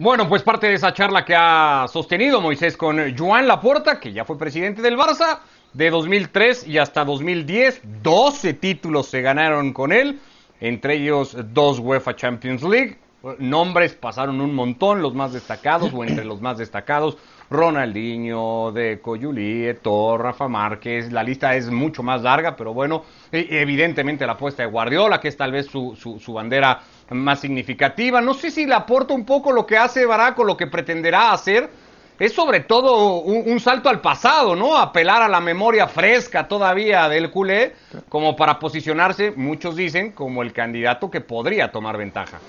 Bueno, 0.00 0.28
pues 0.28 0.44
parte 0.44 0.68
de 0.68 0.74
esa 0.74 0.92
charla 0.92 1.24
que 1.24 1.34
ha 1.34 1.86
sostenido 1.88 2.40
Moisés 2.40 2.76
con 2.76 3.16
Joan 3.16 3.48
Laporta, 3.48 3.98
que 3.98 4.12
ya 4.12 4.24
fue 4.24 4.38
presidente 4.38 4.80
del 4.80 4.96
Barça, 4.96 5.40
de 5.72 5.90
2003 5.90 6.68
y 6.68 6.78
hasta 6.78 7.04
2010. 7.04 7.82
12 8.00 8.54
títulos 8.54 9.08
se 9.08 9.22
ganaron 9.22 9.72
con 9.72 9.90
él, 9.90 10.20
entre 10.60 10.94
ellos 10.94 11.36
dos 11.52 11.80
UEFA 11.80 12.14
Champions 12.14 12.62
League. 12.62 12.98
Nombres 13.38 13.94
pasaron 13.94 14.40
un 14.40 14.54
montón, 14.54 15.02
los 15.02 15.12
más 15.12 15.32
destacados 15.32 15.92
o 15.92 16.04
entre 16.04 16.24
los 16.24 16.40
más 16.40 16.58
destacados. 16.58 17.18
Ronaldinho, 17.50 18.70
Deco, 18.72 19.16
Julieto, 19.18 20.18
Rafa 20.18 20.48
Márquez, 20.48 21.10
la 21.10 21.22
lista 21.22 21.56
es 21.56 21.70
mucho 21.70 22.02
más 22.02 22.22
larga, 22.22 22.54
pero 22.54 22.74
bueno, 22.74 23.04
e, 23.32 23.48
evidentemente 23.50 24.26
la 24.26 24.32
apuesta 24.32 24.62
de 24.62 24.68
Guardiola, 24.68 25.20
que 25.20 25.28
es 25.28 25.36
tal 25.36 25.52
vez 25.52 25.66
su, 25.66 25.96
su, 25.96 26.20
su 26.20 26.32
bandera 26.32 26.80
más 27.10 27.40
significativa. 27.40 28.20
No 28.20 28.34
sé 28.34 28.50
si 28.50 28.66
le 28.66 28.74
aporta 28.74 29.14
un 29.14 29.24
poco 29.24 29.50
lo 29.50 29.66
que 29.66 29.76
hace 29.76 30.06
Barack 30.06 30.38
o 30.38 30.44
lo 30.44 30.56
que 30.56 30.66
pretenderá 30.66 31.32
hacer. 31.32 31.70
Es 32.18 32.32
sobre 32.32 32.60
todo 32.60 33.20
un, 33.20 33.60
salto 33.60 33.88
al 33.88 34.00
pasado, 34.00 34.56
¿no? 34.56 34.76
Apelar 34.76 35.22
a 35.22 35.28
la 35.28 35.40
memoria 35.40 35.86
fresca 35.86 36.48
todavía 36.48 37.08
del 37.08 37.30
culé, 37.30 37.76
como 38.08 38.34
para 38.34 38.58
posicionarse, 38.58 39.30
muchos 39.36 39.76
dicen, 39.76 40.10
como 40.10 40.42
el 40.42 40.52
candidato 40.52 41.12
que 41.12 41.20
podría 41.20 41.70
tomar 41.70 41.96
ventaja. 41.96 42.40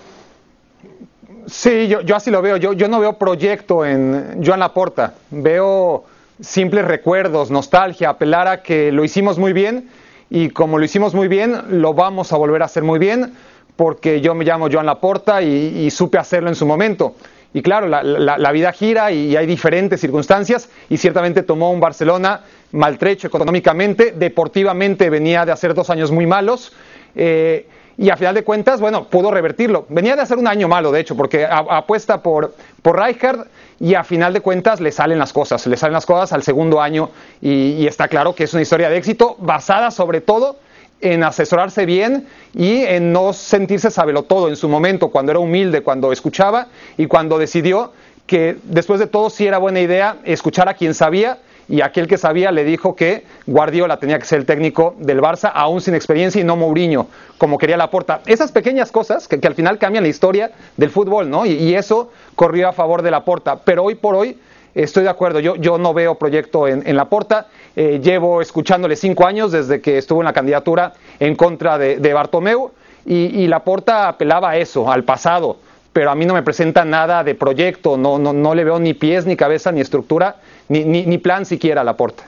Sí, 1.47 1.87
yo, 1.87 2.01
yo 2.01 2.15
así 2.15 2.31
lo 2.31 2.41
veo. 2.41 2.57
Yo, 2.57 2.73
yo 2.73 2.87
no 2.87 2.99
veo 2.99 3.13
proyecto 3.13 3.85
en 3.85 4.41
Joan 4.43 4.59
Laporta. 4.59 5.13
Veo 5.31 6.05
simples 6.41 6.85
recuerdos, 6.85 7.51
nostalgia, 7.51 8.09
apelar 8.09 8.47
a 8.47 8.61
que 8.61 8.91
lo 8.91 9.03
hicimos 9.03 9.37
muy 9.37 9.53
bien 9.53 9.89
y 10.29 10.49
como 10.49 10.77
lo 10.77 10.85
hicimos 10.85 11.13
muy 11.13 11.27
bien, 11.27 11.81
lo 11.81 11.93
vamos 11.93 12.31
a 12.31 12.37
volver 12.37 12.61
a 12.61 12.65
hacer 12.65 12.83
muy 12.83 12.99
bien 12.99 13.33
porque 13.75 14.21
yo 14.21 14.35
me 14.35 14.45
llamo 14.45 14.67
Joan 14.71 14.85
Laporta 14.85 15.41
y, 15.41 15.89
supe 15.89 16.17
hacerlo 16.17 16.49
en 16.49 16.55
su 16.55 16.65
momento. 16.65 17.15
Y 17.53 17.61
claro, 17.61 17.87
la, 17.87 18.51
vida 18.51 18.73
gira 18.73 19.11
y, 19.11 19.35
hay 19.37 19.45
diferentes 19.47 20.01
circunstancias 20.01 20.69
y 20.89 20.97
ciertamente 20.97 21.43
tomó 21.43 21.71
un 21.71 21.79
Barcelona 21.79 22.41
maltrecho 22.73 23.27
económicamente, 23.27 24.11
deportivamente 24.11 25.09
venía 25.09 25.45
de 25.45 25.53
hacer 25.53 25.73
dos 25.73 25.89
años 25.89 26.11
muy 26.11 26.27
malos. 26.27 26.73
Eh, 27.15 27.67
y 27.99 28.09
a 28.09 28.15
final 28.15 28.33
de 28.33 28.45
cuentas, 28.45 28.79
bueno, 28.79 29.09
pudo 29.09 29.29
revertirlo. 29.29 29.85
Venía 29.89 30.15
de 30.15 30.21
hacer 30.21 30.37
un 30.37 30.47
año 30.47 30.69
malo, 30.69 30.89
de 30.89 31.01
hecho, 31.01 31.17
porque 31.17 31.45
apuesta 31.45 32.23
por, 32.23 32.55
por 32.81 32.97
Rijkaard 32.97 33.47
y 33.77 33.93
a 33.93 34.05
final 34.05 34.31
de 34.31 34.39
cuentas 34.39 34.79
le 34.79 34.93
salen 34.93 35.19
las 35.19 35.33
cosas, 35.33 35.67
le 35.67 35.75
salen 35.75 35.95
las 35.95 36.05
cosas 36.05 36.31
al 36.31 36.41
segundo 36.41 36.81
año 36.81 37.09
y, 37.41 37.73
y 37.73 37.87
está 37.87 38.07
claro 38.07 38.33
que 38.33 38.45
es 38.45 38.53
una 38.53 38.61
historia 38.61 38.89
de 38.89 38.95
éxito 38.95 39.35
basada 39.39 39.91
sobre 39.91 40.21
todo 40.21 40.55
en 41.01 41.25
asesorarse 41.25 41.85
bien 41.85 42.25
y 42.53 42.83
en 42.83 43.11
no 43.11 43.33
sentirse 43.33 43.91
sabelo 43.91 44.23
todo 44.23 44.47
en 44.47 44.55
su 44.55 44.69
momento, 44.69 45.09
cuando 45.09 45.33
era 45.33 45.39
humilde, 45.39 45.81
cuando 45.81 46.13
escuchaba 46.13 46.67
y 46.97 47.05
cuando 47.07 47.37
decidió 47.37 47.91
que 48.25 48.55
después 48.63 49.01
de 49.01 49.07
todo 49.07 49.29
sí 49.29 49.45
era 49.45 49.57
buena 49.57 49.81
idea 49.81 50.15
escuchar 50.23 50.69
a 50.69 50.75
quien 50.75 50.93
sabía 50.93 51.39
y 51.69 51.81
aquel 51.81 52.07
que 52.07 52.17
sabía 52.17 52.51
le 52.51 52.63
dijo 52.63 52.95
que 52.95 53.25
Guardiola 53.45 53.97
tenía 53.97 54.19
que 54.19 54.25
ser 54.25 54.39
el 54.39 54.45
técnico 54.45 54.95
del 54.97 55.21
Barça, 55.21 55.51
aún 55.53 55.81
sin 55.81 55.93
experiencia 55.93 56.41
y 56.41 56.43
no 56.43 56.55
Mourinho, 56.55 57.07
como 57.37 57.57
quería 57.57 57.77
la 57.77 57.89
porta. 57.89 58.21
Esas 58.25 58.51
pequeñas 58.51 58.91
cosas 58.91 59.27
que, 59.27 59.39
al 59.45 59.53
final 59.53 59.77
cambian 59.77 60.03
la 60.03 60.09
historia 60.09 60.51
del 60.75 60.89
fútbol, 60.89 61.29
¿no? 61.29 61.45
Y, 61.45 61.75
eso 61.75 62.11
corrió 62.35 62.67
a 62.67 62.73
favor 62.73 63.03
de 63.03 63.11
la 63.11 63.23
porta. 63.23 63.57
Pero 63.63 63.83
hoy 63.83 63.95
por 63.95 64.15
hoy 64.15 64.37
estoy 64.73 65.03
de 65.03 65.09
acuerdo, 65.09 65.39
yo, 65.39 65.77
no 65.77 65.93
veo 65.93 66.15
proyecto 66.15 66.67
en, 66.67 66.83
en 66.85 66.97
la 66.97 67.05
porta. 67.05 67.47
Eh, 67.75 68.01
llevo 68.03 68.41
escuchándole 68.41 68.95
cinco 68.95 69.25
años 69.25 69.51
desde 69.51 69.79
que 69.79 69.97
estuvo 69.97 70.21
en 70.21 70.25
la 70.25 70.33
candidatura 70.33 70.93
en 71.19 71.35
contra 71.35 71.77
de, 71.77 71.97
de 71.97 72.13
Bartomeu 72.13 72.71
y, 73.05 73.47
la 73.47 73.57
Laporta 73.57 74.07
apelaba 74.07 74.51
a 74.51 74.57
eso, 74.57 74.91
al 74.91 75.03
pasado, 75.03 75.57
pero 75.93 76.11
a 76.11 76.15
mí 76.15 76.25
no 76.25 76.33
me 76.33 76.43
presenta 76.43 76.85
nada 76.85 77.23
de 77.23 77.33
proyecto, 77.35 77.97
no, 77.97 78.19
no, 78.19 78.33
no 78.33 78.53
le 78.53 78.63
veo 78.63 78.79
ni 78.79 78.93
pies, 78.93 79.25
ni 79.25 79.35
cabeza, 79.35 79.71
ni 79.71 79.81
estructura, 79.81 80.35
ni, 80.69 80.85
ni, 80.85 81.17
plan 81.17 81.45
siquiera 81.45 81.81
a 81.81 81.83
Laporta. 81.83 82.23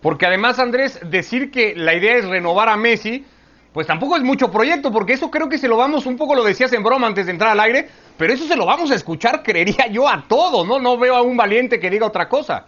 Porque 0.00 0.26
además, 0.26 0.58
Andrés, 0.58 0.98
decir 1.04 1.50
que 1.50 1.74
la 1.76 1.94
idea 1.94 2.16
es 2.16 2.24
renovar 2.24 2.68
a 2.68 2.76
Messi, 2.76 3.24
pues 3.72 3.86
tampoco 3.86 4.16
es 4.16 4.22
mucho 4.22 4.50
proyecto, 4.50 4.90
porque 4.90 5.12
eso 5.12 5.30
creo 5.30 5.48
que 5.48 5.58
se 5.58 5.68
lo 5.68 5.76
vamos, 5.76 6.06
un 6.06 6.16
poco 6.16 6.34
lo 6.34 6.44
decías 6.44 6.72
en 6.72 6.82
broma 6.82 7.06
antes 7.06 7.26
de 7.26 7.32
entrar 7.32 7.50
al 7.50 7.60
aire, 7.60 7.88
pero 8.16 8.32
eso 8.32 8.46
se 8.46 8.56
lo 8.56 8.66
vamos 8.66 8.90
a 8.90 8.94
escuchar, 8.94 9.42
creería 9.44 9.86
yo, 9.88 10.08
a 10.08 10.24
todo, 10.26 10.64
¿no? 10.64 10.78
No 10.78 10.96
veo 10.96 11.14
a 11.14 11.22
un 11.22 11.36
valiente 11.36 11.78
que 11.78 11.90
diga 11.90 12.06
otra 12.06 12.28
cosa. 12.28 12.66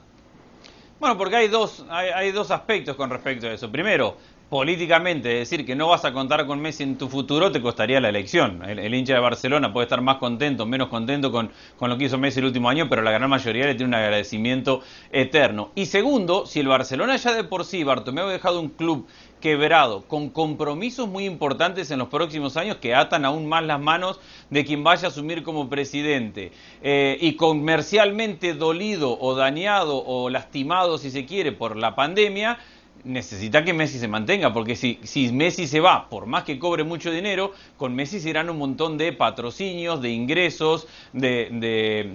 Bueno, 0.99 1.19
porque 1.19 1.37
hay 1.37 1.49
dos, 1.49 1.85
hay, 1.91 2.33
dos 2.33 2.51
aspectos 2.51 2.97
con 2.97 3.11
respecto 3.11 3.47
a 3.47 3.53
eso. 3.53 3.71
Primero, 3.71 4.17
políticamente, 4.49 5.29
decir 5.29 5.65
que 5.65 5.75
no 5.75 5.89
vas 5.89 6.05
a 6.05 6.13
contar 6.13 6.47
con 6.47 6.61
Messi 6.61 6.83
en 6.83 6.97
tu 6.97 7.09
futuro 7.09 7.51
te 7.51 7.61
costaría 7.61 8.01
la 8.01 8.09
elección. 8.09 8.63
El, 8.69 8.95
hincha 8.95 9.15
de 9.15 9.21
Barcelona 9.21 9.73
puede 9.73 9.87
estar 9.87 10.01
más 10.01 10.17
contento, 10.17 10.67
menos 10.67 10.89
contento 10.89 11.33
con, 11.33 11.51
con, 11.77 11.91
lo 11.91 11.99
que 11.99 12.05
hizo 12.05 12.19
Messi 12.19 12.41
el 12.41 12.47
último 12.47 12.69
año, 12.69 12.89
pero 12.89 13.03
la 13.03 13.11
gran 13.11 13.31
mayoría 13.31 13.67
le 13.67 13.75
tiene 13.75 13.89
un 13.89 13.95
agradecimiento 13.95 14.83
eterno. 15.11 15.71
Y 15.75 15.87
segundo, 15.87 16.47
si 16.47 16.61
el 16.61 16.69
Barcelona 16.69 17.17
ya 17.17 17.33
de 17.33 17.45
por 17.45 17.65
sí, 17.65 17.85
Bartomeu 17.85 18.27
ha 18.27 18.33
dejado 18.33 18.61
un 18.61 18.69
club 18.69 19.07
quebrado, 19.45 20.05
con 20.09 20.31
compromisos 20.31 21.07
muy 21.07 21.27
importantes 21.27 21.91
en 21.91 21.99
los 21.99 22.09
próximos 22.09 22.57
años 22.57 22.79
que 22.79 22.95
atan 22.95 23.27
aún 23.27 23.47
más 23.47 23.63
las 23.63 23.79
manos 23.79 24.19
de 24.49 24.65
quien 24.65 24.83
vaya 24.83 25.09
a 25.09 25.11
asumir 25.11 25.43
como 25.43 25.69
presidente, 25.69 26.51
eh, 26.83 27.19
y 27.21 27.37
comercialmente 27.37 28.55
dolido 28.55 29.19
o 29.21 29.35
dañado 29.35 30.03
o 30.03 30.31
lastimado, 30.31 30.97
si 30.97 31.11
se 31.11 31.27
quiere, 31.27 31.53
por 31.53 31.77
la 31.77 31.95
pandemia, 31.95 32.59
necesita 33.05 33.65
que 33.65 33.73
Messi 33.73 33.99
se 33.99 34.09
mantenga, 34.09 34.53
porque 34.53 34.77
si, 34.77 34.99
si 35.03 35.31
Messi 35.33 35.67
se 35.67 35.81
va, 35.81 36.09
por 36.09 36.27
más 36.27 36.45
que 36.45 36.59
cobre 36.59 36.85
mucho 36.85 37.11
dinero, 37.11 37.53
con 37.77 37.95
Messi 37.95 38.21
se 38.21 38.31
irán 38.31 38.51
un 38.51 38.59
montón 38.59 38.99
de 38.99 39.13
patrocinios, 39.13 40.01
de 40.01 40.11
ingresos, 40.11 40.89
de, 41.13 41.49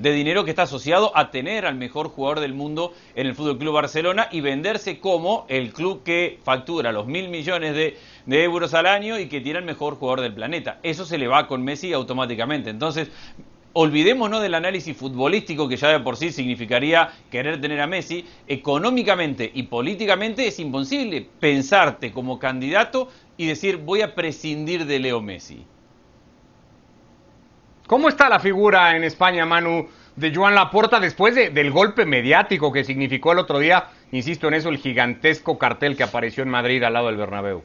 de, 0.01 0.11
dinero 0.11 0.43
que 0.43 0.49
está 0.49 0.63
asociado 0.63 1.15
a 1.15 1.31
tener 1.31 1.65
al 1.65 1.75
mejor 1.75 2.09
jugador 2.09 2.39
del 2.39 2.53
mundo 2.53 2.93
en 3.15 3.27
el 3.27 3.35
Fútbol 3.35 3.57
Club 3.57 3.73
Barcelona 3.73 4.27
y 4.31 4.41
venderse 4.41 4.99
como 4.99 5.45
el 5.47 5.71
club 5.71 6.03
que 6.03 6.39
factura 6.43 6.91
los 6.91 7.05
mil 7.05 7.29
millones 7.29 7.75
de, 7.75 7.97
de 8.25 8.43
euros 8.43 8.73
al 8.73 8.87
año 8.87 9.19
y 9.19 9.27
que 9.27 9.41
tiene 9.41 9.59
el 9.59 9.65
mejor 9.65 9.95
jugador 9.95 10.21
del 10.21 10.33
planeta. 10.33 10.79
Eso 10.83 11.05
se 11.05 11.17
le 11.17 11.27
va 11.27 11.47
con 11.47 11.63
Messi 11.63 11.93
automáticamente. 11.93 12.69
Entonces, 12.69 13.09
olvidémonos 13.73 14.41
del 14.41 14.55
análisis 14.55 14.95
futbolístico 14.95 15.67
que 15.67 15.77
ya 15.77 15.89
de 15.89 15.99
por 15.99 16.17
sí 16.17 16.31
significaría 16.31 17.09
querer 17.29 17.61
tener 17.61 17.79
a 17.81 17.87
Messi, 17.87 18.25
económicamente 18.47 19.49
y 19.53 19.63
políticamente 19.63 20.47
es 20.47 20.59
imposible 20.59 21.27
pensarte 21.39 22.11
como 22.11 22.39
candidato 22.39 23.09
y 23.37 23.47
decir 23.47 23.77
voy 23.77 24.01
a 24.01 24.15
prescindir 24.15 24.85
de 24.85 24.99
Leo 24.99 25.21
Messi. 25.21 25.65
¿Cómo 27.87 28.07
está 28.07 28.29
la 28.29 28.39
figura 28.39 28.95
en 28.95 29.03
España, 29.03 29.45
Manu, 29.45 29.87
de 30.15 30.35
Joan 30.35 30.53
Laporta 30.53 30.99
después 30.99 31.33
del 31.33 31.71
golpe 31.71 32.05
mediático 32.05 32.71
que 32.71 32.83
significó 32.83 33.31
el 33.31 33.39
otro 33.39 33.57
día, 33.57 33.87
insisto 34.11 34.47
en 34.47 34.55
eso, 34.55 34.69
el 34.69 34.77
gigantesco 34.77 35.57
cartel 35.57 35.97
que 35.97 36.03
apareció 36.03 36.43
en 36.43 36.49
Madrid 36.49 36.83
al 36.83 36.93
lado 36.93 37.07
del 37.07 37.17
Bernabéu? 37.17 37.63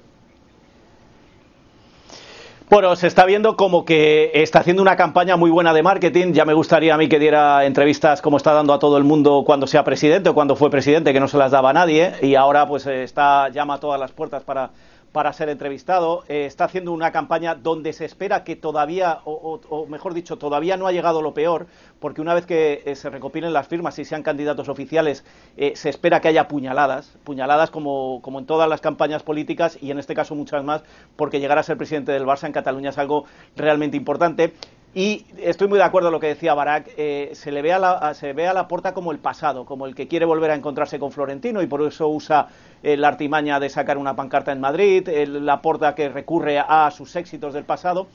Bueno, 2.74 2.96
se 2.96 3.06
está 3.06 3.24
viendo 3.24 3.56
como 3.56 3.84
que 3.84 4.32
está 4.34 4.58
haciendo 4.58 4.82
una 4.82 4.96
campaña 4.96 5.36
muy 5.36 5.48
buena 5.48 5.72
de 5.72 5.84
marketing. 5.84 6.32
Ya 6.32 6.44
me 6.44 6.54
gustaría 6.54 6.92
a 6.92 6.98
mí 6.98 7.08
que 7.08 7.20
diera 7.20 7.64
entrevistas 7.66 8.20
como 8.20 8.36
está 8.36 8.52
dando 8.52 8.72
a 8.72 8.80
todo 8.80 8.98
el 8.98 9.04
mundo 9.04 9.44
cuando 9.46 9.68
sea 9.68 9.84
presidente 9.84 10.30
o 10.30 10.34
cuando 10.34 10.56
fue 10.56 10.70
presidente, 10.70 11.12
que 11.12 11.20
no 11.20 11.28
se 11.28 11.38
las 11.38 11.52
daba 11.52 11.70
a 11.70 11.72
nadie. 11.72 12.14
Y 12.20 12.34
ahora 12.34 12.66
pues 12.66 12.84
está 12.88 13.48
llama 13.50 13.74
a 13.74 13.78
todas 13.78 14.00
las 14.00 14.10
puertas 14.10 14.42
para 14.42 14.70
para 15.14 15.32
ser 15.32 15.48
entrevistado. 15.48 16.24
Eh, 16.26 16.44
está 16.44 16.64
haciendo 16.64 16.90
una 16.90 17.12
campaña 17.12 17.54
donde 17.54 17.92
se 17.92 18.04
espera 18.04 18.42
que 18.42 18.56
todavía, 18.56 19.20
o, 19.24 19.86
mejor 19.88 20.12
dicho, 20.12 20.38
todavía 20.38 20.76
no 20.76 20.88
ha 20.88 20.92
llegado 20.92 21.22
lo 21.22 21.32
peor, 21.32 21.68
porque 22.00 22.20
una 22.20 22.34
vez 22.34 22.46
que 22.46 22.82
eh, 22.84 22.96
se 22.96 23.10
recopilen 23.10 23.52
las 23.52 23.68
firmas 23.68 23.96
y 24.00 24.04
sean 24.04 24.24
candidatos 24.24 24.68
oficiales, 24.68 25.24
eh, 25.56 25.74
se 25.76 25.88
espera 25.88 26.20
que 26.20 26.26
haya 26.26 26.48
puñaladas, 26.48 27.16
puñaladas 27.22 27.70
como, 27.70 28.18
como 28.22 28.40
en 28.40 28.46
todas 28.46 28.68
las 28.68 28.80
campañas 28.80 29.22
políticas 29.22 29.78
y 29.80 29.92
en 29.92 30.00
este 30.00 30.16
caso 30.16 30.34
muchas 30.34 30.64
más, 30.64 30.82
porque 31.14 31.38
llegar 31.38 31.60
a 31.60 31.62
ser 31.62 31.76
presidente 31.76 32.10
del 32.10 32.24
Barça 32.24 32.46
en 32.46 32.52
Cataluña 32.52 32.90
es 32.90 32.98
algo 32.98 33.24
realmente 33.54 33.96
importante. 33.96 34.52
Y 34.96 35.26
estoy 35.42 35.66
muy 35.66 35.78
de 35.78 35.84
acuerdo 35.84 36.06
con 36.06 36.12
lo 36.12 36.20
que 36.20 36.28
decía 36.28 36.54
Barak. 36.54 36.88
Eh, 36.96 37.30
se 37.32 37.50
le 37.50 37.62
ve 37.62 37.72
a 37.72 37.80
la, 37.80 38.14
se 38.14 38.32
ve 38.32 38.46
a 38.46 38.54
la 38.54 38.68
porta 38.68 38.94
como 38.94 39.10
el 39.10 39.18
pasado, 39.18 39.64
como 39.64 39.86
el 39.86 39.94
que 39.96 40.06
quiere 40.06 40.24
volver 40.24 40.52
a 40.52 40.54
encontrarse 40.54 41.00
con 41.00 41.10
Florentino 41.10 41.62
y 41.62 41.66
por 41.66 41.82
eso 41.82 42.08
usa 42.08 42.46
eh, 42.80 42.96
la 42.96 43.08
artimaña 43.08 43.58
de 43.58 43.70
sacar 43.70 43.98
una 43.98 44.14
pancarta 44.14 44.52
en 44.52 44.60
Madrid, 44.60 45.08
la 45.26 45.60
porta 45.62 45.96
que 45.96 46.08
recurre 46.08 46.60
a 46.60 46.88
sus 46.92 47.16
éxitos 47.16 47.54
del 47.54 47.64
pasado. 47.64 48.06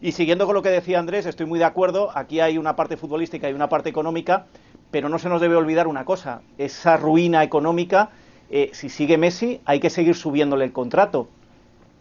Y 0.00 0.12
siguiendo 0.12 0.46
con 0.46 0.54
lo 0.54 0.62
que 0.62 0.68
decía 0.68 1.00
Andrés, 1.00 1.26
estoy 1.26 1.46
muy 1.46 1.58
de 1.58 1.64
acuerdo. 1.64 2.10
Aquí 2.14 2.38
hay 2.38 2.56
una 2.56 2.76
parte 2.76 2.96
futbolística 2.96 3.50
y 3.50 3.52
una 3.52 3.68
parte 3.68 3.88
económica, 3.88 4.46
pero 4.92 5.08
no 5.08 5.18
se 5.18 5.28
nos 5.28 5.40
debe 5.40 5.56
olvidar 5.56 5.88
una 5.88 6.04
cosa: 6.04 6.42
esa 6.56 6.96
ruina 6.96 7.42
económica. 7.42 8.10
Eh, 8.48 8.70
si 8.74 8.90
sigue 8.90 9.18
Messi, 9.18 9.60
hay 9.64 9.80
que 9.80 9.90
seguir 9.90 10.14
subiéndole 10.14 10.64
el 10.64 10.72
contrato 10.72 11.28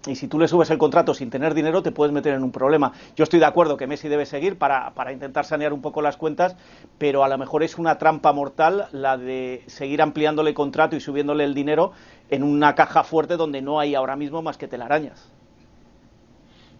y 0.06 0.16
si 0.16 0.28
tú 0.28 0.40
le 0.40 0.48
subes 0.48 0.70
el 0.70 0.78
contrato 0.78 1.14
sin 1.14 1.30
tener 1.30 1.54
dinero, 1.54 1.82
te 1.82 1.92
puedes 1.92 2.14
meter 2.14 2.34
en 2.34 2.44
un 2.44 2.52
problema. 2.52 2.94
Yo 3.16 3.24
estoy 3.24 3.40
de 3.40 3.46
acuerdo 3.46 3.78
que 3.78 3.88
Messi 3.88 4.08
debe 4.08 4.26
seguir 4.26 4.58
para, 4.58 4.94
intentar 5.12 5.46
sanear 5.46 5.74
un 5.74 5.82
poco 5.82 6.02
las 6.02 6.18
cuentas, 6.18 6.56
pero 6.98 7.24
a 7.24 7.28
lo 7.28 7.38
mejor 7.38 7.64
es 7.64 7.78
una 7.78 7.98
trampa 7.98 8.32
mortal 8.32 8.88
la 8.92 9.18
de 9.18 9.64
seguir 9.68 10.02
ampliándole 10.02 10.52
el 10.52 10.56
contrato 10.56 10.96
y 10.96 11.00
subiéndole 11.00 11.44
el 11.44 11.54
dinero 11.54 11.92
en 12.30 12.44
una 12.44 12.76
caja 12.76 13.04
fuerte 13.04 13.38
donde 13.38 13.62
no 13.62 13.80
hay 13.80 13.96
ahora 13.96 14.16
mismo 14.16 14.42
más 14.42 14.58
que 14.58 14.68
telarañas. 14.68 15.32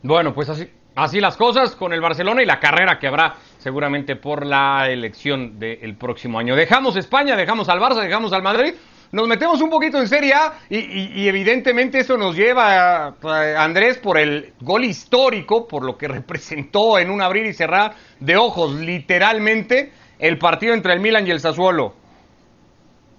Bueno, 0.04 0.34
pues 0.34 0.50
así, 0.50 0.70
así 0.96 1.20
las 1.20 1.36
cosas 1.36 1.76
con 1.76 1.92
el 1.92 2.02
Barcelona 2.02 2.44
y 2.44 2.46
la 2.46 2.60
carrera 2.60 3.00
que 3.00 3.08
habrá 3.08 3.36
seguramente 3.58 4.16
por 4.16 4.46
la 4.46 4.88
elección 4.90 5.60
del 5.60 5.96
próximo 5.96 6.40
año. 6.40 6.56
Dejamos 6.56 6.96
España, 6.96 7.36
dejamos 7.36 7.68
al 7.68 7.80
Barça, 7.80 8.02
dejamos 8.02 8.32
al 8.32 8.44
Madrid 8.44 8.74
nos 9.12 9.28
metemos 9.28 9.62
un 9.62 9.70
poquito 9.70 10.00
en 10.00 10.08
Serie 10.08 10.34
A 10.34 10.54
y, 10.70 11.28
evidentemente 11.28 12.00
eso 12.00 12.18
nos 12.18 12.36
lleva, 12.36 13.08
a, 13.08 13.64
Andrés, 13.64 13.98
por 13.98 14.18
el 14.18 14.54
gol 14.62 14.86
histórico, 14.86 15.68
por 15.68 15.84
lo 15.84 15.98
que 15.98 16.08
representó 16.08 17.00
en 17.00 17.10
un 17.10 17.22
abrir 17.22 17.46
y 17.46 17.54
cerrar 17.54 17.96
de 18.20 18.38
ojos, 18.38 18.74
literalmente, 18.76 19.92
el 20.20 20.38
partido 20.38 20.74
entre 20.74 20.94
el 20.94 21.00
Milan 21.00 21.28
y 21.28 21.32
el 21.32 21.40
Sassuolo. 21.40 21.94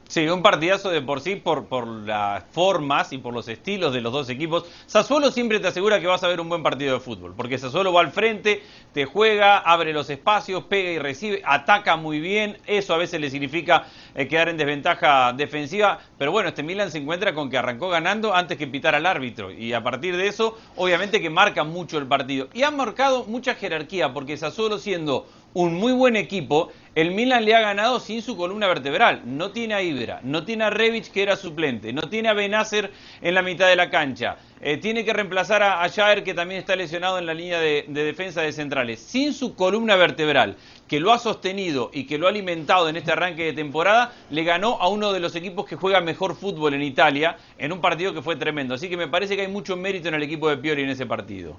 Sí, 0.08 0.26
un 0.26 0.40
partidazo 0.40 0.88
de 0.88 1.02
por 1.02 1.20
sí 1.20 1.36
por, 1.36 1.66
por 1.66 1.86
las 1.86 2.42
formas 2.52 3.12
y 3.12 3.18
por 3.18 3.34
los 3.34 3.46
estilos 3.46 3.92
de 3.92 4.00
los 4.00 4.10
dos 4.10 4.30
equipos. 4.30 4.64
Sassuolo 4.86 5.30
siempre 5.30 5.60
te 5.60 5.68
asegura 5.68 6.00
que 6.00 6.06
vas 6.06 6.24
a 6.24 6.28
ver 6.28 6.40
un 6.40 6.48
buen 6.48 6.62
partido 6.62 6.94
de 6.94 7.00
fútbol, 7.00 7.34
porque 7.36 7.58
Sassuolo 7.58 7.92
va 7.92 8.00
al 8.00 8.10
frente, 8.10 8.62
te 8.94 9.04
juega, 9.04 9.58
abre 9.58 9.92
los 9.92 10.08
espacios, 10.08 10.64
pega 10.64 10.90
y 10.92 10.98
recibe, 10.98 11.42
ataca 11.44 11.96
muy 11.96 12.20
bien. 12.20 12.56
Eso 12.66 12.94
a 12.94 12.96
veces 12.96 13.20
le 13.20 13.28
significa 13.28 13.84
eh, 14.14 14.26
quedar 14.26 14.48
en 14.48 14.56
desventaja 14.56 15.34
defensiva. 15.34 16.00
Pero 16.16 16.32
bueno, 16.32 16.48
este 16.48 16.62
Milan 16.62 16.90
se 16.90 16.96
encuentra 16.96 17.34
con 17.34 17.50
que 17.50 17.58
arrancó 17.58 17.90
ganando 17.90 18.34
antes 18.34 18.56
que 18.56 18.66
pitar 18.66 18.94
al 18.94 19.04
árbitro. 19.04 19.52
Y 19.52 19.74
a 19.74 19.82
partir 19.82 20.16
de 20.16 20.26
eso, 20.26 20.56
obviamente 20.76 21.20
que 21.20 21.28
marca 21.28 21.64
mucho 21.64 21.98
el 21.98 22.06
partido. 22.06 22.48
Y 22.54 22.62
han 22.62 22.78
marcado 22.78 23.24
mucha 23.24 23.56
jerarquía, 23.56 24.14
porque 24.14 24.38
Sassuolo 24.38 24.78
siendo 24.78 25.26
un 25.54 25.74
muy 25.74 25.92
buen 25.92 26.16
equipo, 26.16 26.70
el 26.94 27.12
Milan 27.12 27.44
le 27.44 27.54
ha 27.54 27.60
ganado 27.60 28.00
sin 28.00 28.22
su 28.22 28.36
columna 28.36 28.66
vertebral. 28.66 29.22
No 29.24 29.50
tiene 29.50 29.74
a 29.74 29.82
Ibra, 29.82 30.20
no 30.22 30.44
tiene 30.44 30.64
a 30.64 30.70
Revic 30.70 31.10
que 31.10 31.22
era 31.22 31.36
suplente, 31.36 31.92
no 31.92 32.02
tiene 32.02 32.28
a 32.28 32.32
Benacer 32.32 32.90
en 33.22 33.34
la 33.34 33.42
mitad 33.42 33.68
de 33.68 33.76
la 33.76 33.88
cancha. 33.88 34.36
Eh, 34.60 34.76
tiene 34.76 35.04
que 35.04 35.12
reemplazar 35.12 35.62
a, 35.62 35.88
Jair 35.88 36.24
que 36.24 36.34
también 36.34 36.58
está 36.58 36.74
lesionado 36.74 37.18
en 37.18 37.26
la 37.26 37.34
línea 37.34 37.60
de, 37.60 37.84
defensa 37.88 38.42
de 38.42 38.52
centrales. 38.52 38.98
Sin 39.00 39.32
su 39.32 39.54
columna 39.54 39.94
vertebral, 39.96 40.56
que 40.88 40.98
lo 40.98 41.12
ha 41.12 41.18
sostenido 41.18 41.90
y 41.92 42.04
que 42.04 42.18
lo 42.18 42.26
ha 42.26 42.30
alimentado 42.30 42.88
en 42.88 42.96
este 42.96 43.12
arranque 43.12 43.44
de 43.44 43.52
temporada, 43.52 44.12
le 44.30 44.42
ganó 44.42 44.78
a 44.80 44.88
uno 44.88 45.12
de 45.12 45.20
los 45.20 45.36
equipos 45.36 45.66
que 45.66 45.76
juega 45.76 46.00
mejor 46.00 46.34
fútbol 46.34 46.74
en 46.74 46.82
Italia 46.82 47.36
en 47.58 47.72
un 47.72 47.80
partido 47.80 48.12
que 48.12 48.22
fue 48.22 48.36
tremendo. 48.36 48.74
Así 48.74 48.88
que 48.88 48.96
me 48.96 49.06
parece 49.06 49.36
que 49.36 49.42
hay 49.42 49.48
mucho 49.48 49.76
mérito 49.76 50.08
en 50.08 50.14
el 50.14 50.22
equipo 50.22 50.48
de 50.48 50.56
Piori 50.56 50.82
en 50.82 50.90
ese 50.90 51.06
partido 51.06 51.56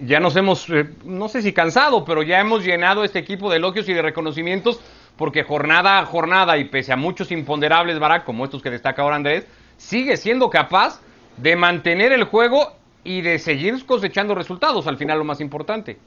ya 0.00 0.20
nos 0.20 0.36
hemos, 0.36 0.68
eh, 0.70 0.86
no 1.04 1.28
sé 1.28 1.42
si 1.42 1.52
cansado, 1.52 2.04
pero 2.04 2.22
ya 2.22 2.40
hemos 2.40 2.64
llenado 2.64 3.04
este 3.04 3.18
equipo 3.18 3.50
de 3.50 3.56
elogios 3.56 3.88
y 3.88 3.92
de 3.92 4.02
reconocimientos 4.02 4.80
porque 5.16 5.42
jornada 5.42 5.98
a 5.98 6.06
jornada 6.06 6.56
y 6.56 6.64
pese 6.64 6.92
a 6.92 6.96
muchos 6.96 7.30
imponderables, 7.32 7.98
Barak, 7.98 8.24
como 8.24 8.44
estos 8.44 8.62
que 8.62 8.70
destaca 8.70 9.02
ahora 9.02 9.16
Andrés, 9.16 9.46
sigue 9.76 10.16
siendo 10.16 10.50
capaz 10.50 11.00
de 11.36 11.56
mantener 11.56 12.12
el 12.12 12.24
juego 12.24 12.72
y 13.04 13.20
de 13.20 13.38
seguir 13.38 13.84
cosechando 13.84 14.34
resultados, 14.34 14.86
al 14.86 14.96
final 14.96 15.18
lo 15.18 15.24
más 15.24 15.40
importante. 15.40 15.98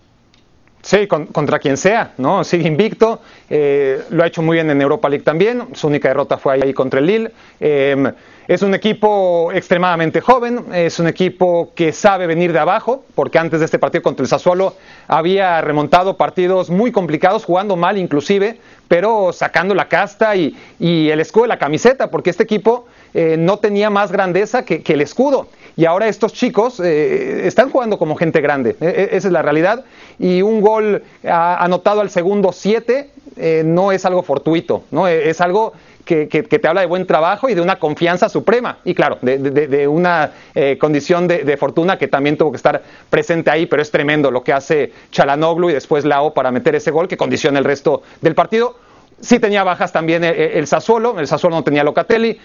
Sí, 0.81 1.07
contra 1.07 1.57
quien 1.57 1.77
sea, 1.77 2.13
¿no? 2.17 2.43
Sigue 2.43 2.67
invicto, 2.67 3.19
eh, 3.49 4.03
lo 4.11 4.23
ha 4.23 4.27
hecho 4.27 4.43
muy 4.43 4.57
bien 4.57 4.69
en 4.69 4.81
Europa 4.81 5.09
League 5.09 5.23
también, 5.23 5.69
su 5.73 5.87
única 5.87 6.09
derrota 6.09 6.37
fue 6.37 6.53
ahí 6.53 6.73
contra 6.73 6.99
el 6.99 7.07
Lille. 7.07 7.31
Eh, 7.59 8.13
es 8.47 8.61
un 8.61 8.75
equipo 8.75 9.51
extremadamente 9.51 10.21
joven, 10.21 10.65
es 10.73 10.99
un 10.99 11.07
equipo 11.07 11.71
que 11.73 11.91
sabe 11.91 12.27
venir 12.27 12.53
de 12.53 12.59
abajo, 12.59 13.03
porque 13.15 13.39
antes 13.39 13.59
de 13.59 13.65
este 13.65 13.79
partido 13.79 14.03
contra 14.03 14.23
el 14.23 14.29
Sassuolo 14.29 14.75
había 15.07 15.61
remontado 15.61 16.15
partidos 16.15 16.69
muy 16.69 16.91
complicados, 16.91 17.43
jugando 17.43 17.75
mal 17.75 17.97
inclusive, 17.97 18.59
pero 18.87 19.33
sacando 19.33 19.73
la 19.73 19.87
casta 19.87 20.35
y, 20.35 20.55
el 20.79 21.19
escudo 21.19 21.43
de 21.43 21.49
la 21.49 21.59
camiseta, 21.59 22.11
porque 22.11 22.29
este 22.29 22.43
equipo 22.43 22.85
eh, 23.13 23.35
no 23.37 23.57
tenía 23.57 23.89
más 23.89 24.11
grandeza 24.11 24.63
que, 24.63 24.83
el 24.85 25.01
escudo. 25.01 25.47
Y 25.77 25.85
ahora 25.85 26.07
estos 26.07 26.31
chicos 26.31 26.79
eh, 26.79 27.47
están 27.47 27.69
jugando 27.69 27.97
como 27.97 28.15
gente 28.15 28.41
grande, 28.41 28.77
e, 28.79 28.85
e, 28.85 29.17
esa 29.17 29.27
es 29.27 29.33
la 29.33 29.41
realidad. 29.41 29.83
Y 30.19 30.41
un 30.41 30.61
gol 30.61 31.03
anotado 31.23 32.01
al 32.01 32.09
segundo 32.09 32.53
7 32.53 33.09
eh, 33.37 33.63
no 33.65 33.91
es 33.91 34.05
algo 34.05 34.23
fortuito, 34.23 34.83
¿no? 34.91 35.07
E, 35.07 35.29
es 35.29 35.41
algo 35.41 35.73
que, 36.05 36.27
te 36.27 36.67
habla 36.67 36.81
de 36.81 36.87
buen 36.87 37.05
trabajo 37.05 37.49
y 37.49 37.53
de 37.53 37.61
una 37.61 37.77
confianza 37.77 38.29
suprema. 38.29 38.77
Y 38.85 38.93
claro, 38.93 39.17
de, 39.21 39.87
una 39.87 40.31
eh, 40.53 40.77
condición 40.77 41.27
de, 41.27 41.57
fortuna 41.57 41.97
que 41.97 42.07
también 42.07 42.37
tuvo 42.37 42.51
que 42.51 42.57
estar 42.57 42.81
presente 43.09 43.49
ahí, 43.49 43.65
pero 43.65 43.81
es 43.81 43.91
tremendo 43.91 44.31
lo 44.31 44.43
que 44.43 44.53
hace 44.53 44.93
Chalanoglu 45.11 45.69
y 45.69 45.73
después 45.73 46.05
Lao 46.05 46.33
para 46.33 46.51
meter 46.51 46.75
ese 46.75 46.91
gol 46.91 47.07
que 47.07 47.17
condiciona 47.17 47.59
el 47.59 47.65
resto 47.65 48.03
del 48.21 48.35
partido. 48.35 48.77
Sí 49.19 49.39
tenía 49.39 49.63
bajas 49.63 49.91
también 49.91 50.23
el, 50.23 50.35
el 50.35 50.67
Sassuolo, 50.67 51.19
el 51.19 51.27
Sassuolo 51.27 51.55
no 51.55 51.63
tenía 51.63 51.83
Locatelli, 51.83 52.37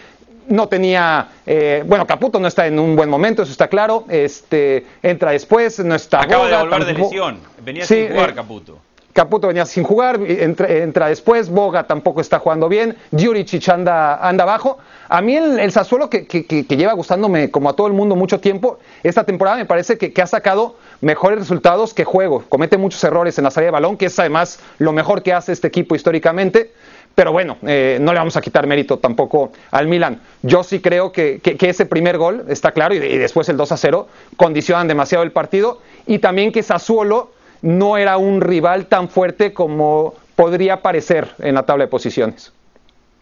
no 0.50 0.68
tenía, 0.68 1.28
eh, 1.46 1.82
bueno, 1.86 2.06
Caputo 2.06 2.38
no 2.40 2.48
está 2.48 2.66
en 2.66 2.78
un 2.78 2.96
buen 2.96 3.08
momento, 3.08 3.42
eso 3.42 3.52
está 3.52 3.68
claro, 3.68 4.04
este, 4.08 4.84
entra 5.02 5.30
después, 5.30 5.78
no 5.80 5.94
está... 5.94 6.22
Acaba 6.22 6.48
de 6.48 6.56
volver 6.56 6.84
de 6.84 6.94
lesión, 6.94 7.40
venía 7.62 7.84
sin 7.84 8.08
jugar 8.08 8.30
eh, 8.30 8.34
Caputo. 8.34 8.78
Caputo 9.12 9.48
venía 9.48 9.66
sin 9.66 9.82
jugar, 9.82 10.20
entra, 10.22 11.08
después, 11.08 11.50
Boga 11.50 11.84
tampoco 11.84 12.20
está 12.20 12.38
jugando 12.38 12.68
bien, 12.68 12.96
Juricic 13.10 13.68
anda, 13.68 14.16
anda 14.16 14.44
abajo. 14.44 14.78
A 15.08 15.20
mí 15.20 15.36
el, 15.36 15.58
el 15.58 15.72
Sassuolo 15.72 16.08
que, 16.08 16.26
lleva 16.68 16.92
gustándome 16.92 17.50
como 17.50 17.68
a 17.68 17.74
todo 17.74 17.88
el 17.88 17.92
mundo 17.92 18.14
mucho 18.14 18.38
tiempo, 18.38 18.78
esta 19.02 19.24
temporada 19.24 19.56
me 19.56 19.66
parece 19.66 19.98
que, 19.98 20.20
ha 20.22 20.26
sacado 20.26 20.76
mejores 21.00 21.40
resultados 21.40 21.92
que 21.92 22.04
juego. 22.04 22.44
Comete 22.48 22.76
muchos 22.76 23.02
errores 23.02 23.36
en 23.38 23.44
la 23.44 23.50
salida 23.50 23.68
de 23.68 23.72
balón, 23.72 23.96
que 23.96 24.06
es 24.06 24.18
además 24.18 24.60
lo 24.78 24.92
mejor 24.92 25.22
que 25.22 25.32
hace 25.32 25.52
este 25.52 25.66
equipo 25.66 25.96
históricamente. 25.96 26.72
Pero 27.16 27.32
bueno, 27.32 27.56
eh, 27.66 27.98
no 28.00 28.12
le 28.12 28.18
vamos 28.20 28.36
a 28.36 28.40
quitar 28.40 28.68
mérito 28.68 28.98
tampoco 28.98 29.50
al 29.72 29.88
Milan. 29.88 30.20
Yo 30.42 30.62
sí 30.62 30.80
creo 30.80 31.10
que, 31.10 31.40
ese 31.42 31.84
primer 31.84 32.16
gol, 32.16 32.44
está 32.48 32.70
claro, 32.70 32.94
y, 32.94 32.98
y, 32.98 33.18
después 33.18 33.48
el 33.48 33.56
2 33.56 33.72
a 33.72 33.76
0, 33.76 34.06
condicionan 34.36 34.86
demasiado 34.86 35.24
el 35.24 35.32
partido. 35.32 35.80
Y 36.06 36.20
también 36.20 36.52
que 36.52 36.62
Sassuolo 36.62 37.32
no 37.62 37.96
era 37.96 38.16
un 38.16 38.40
rival 38.40 38.86
tan 38.86 39.08
fuerte 39.08 39.52
como 39.52 40.14
podría 40.36 40.82
parecer 40.82 41.28
en 41.38 41.54
la 41.54 41.64
tabla 41.64 41.84
de 41.84 41.88
posiciones. 41.88 42.52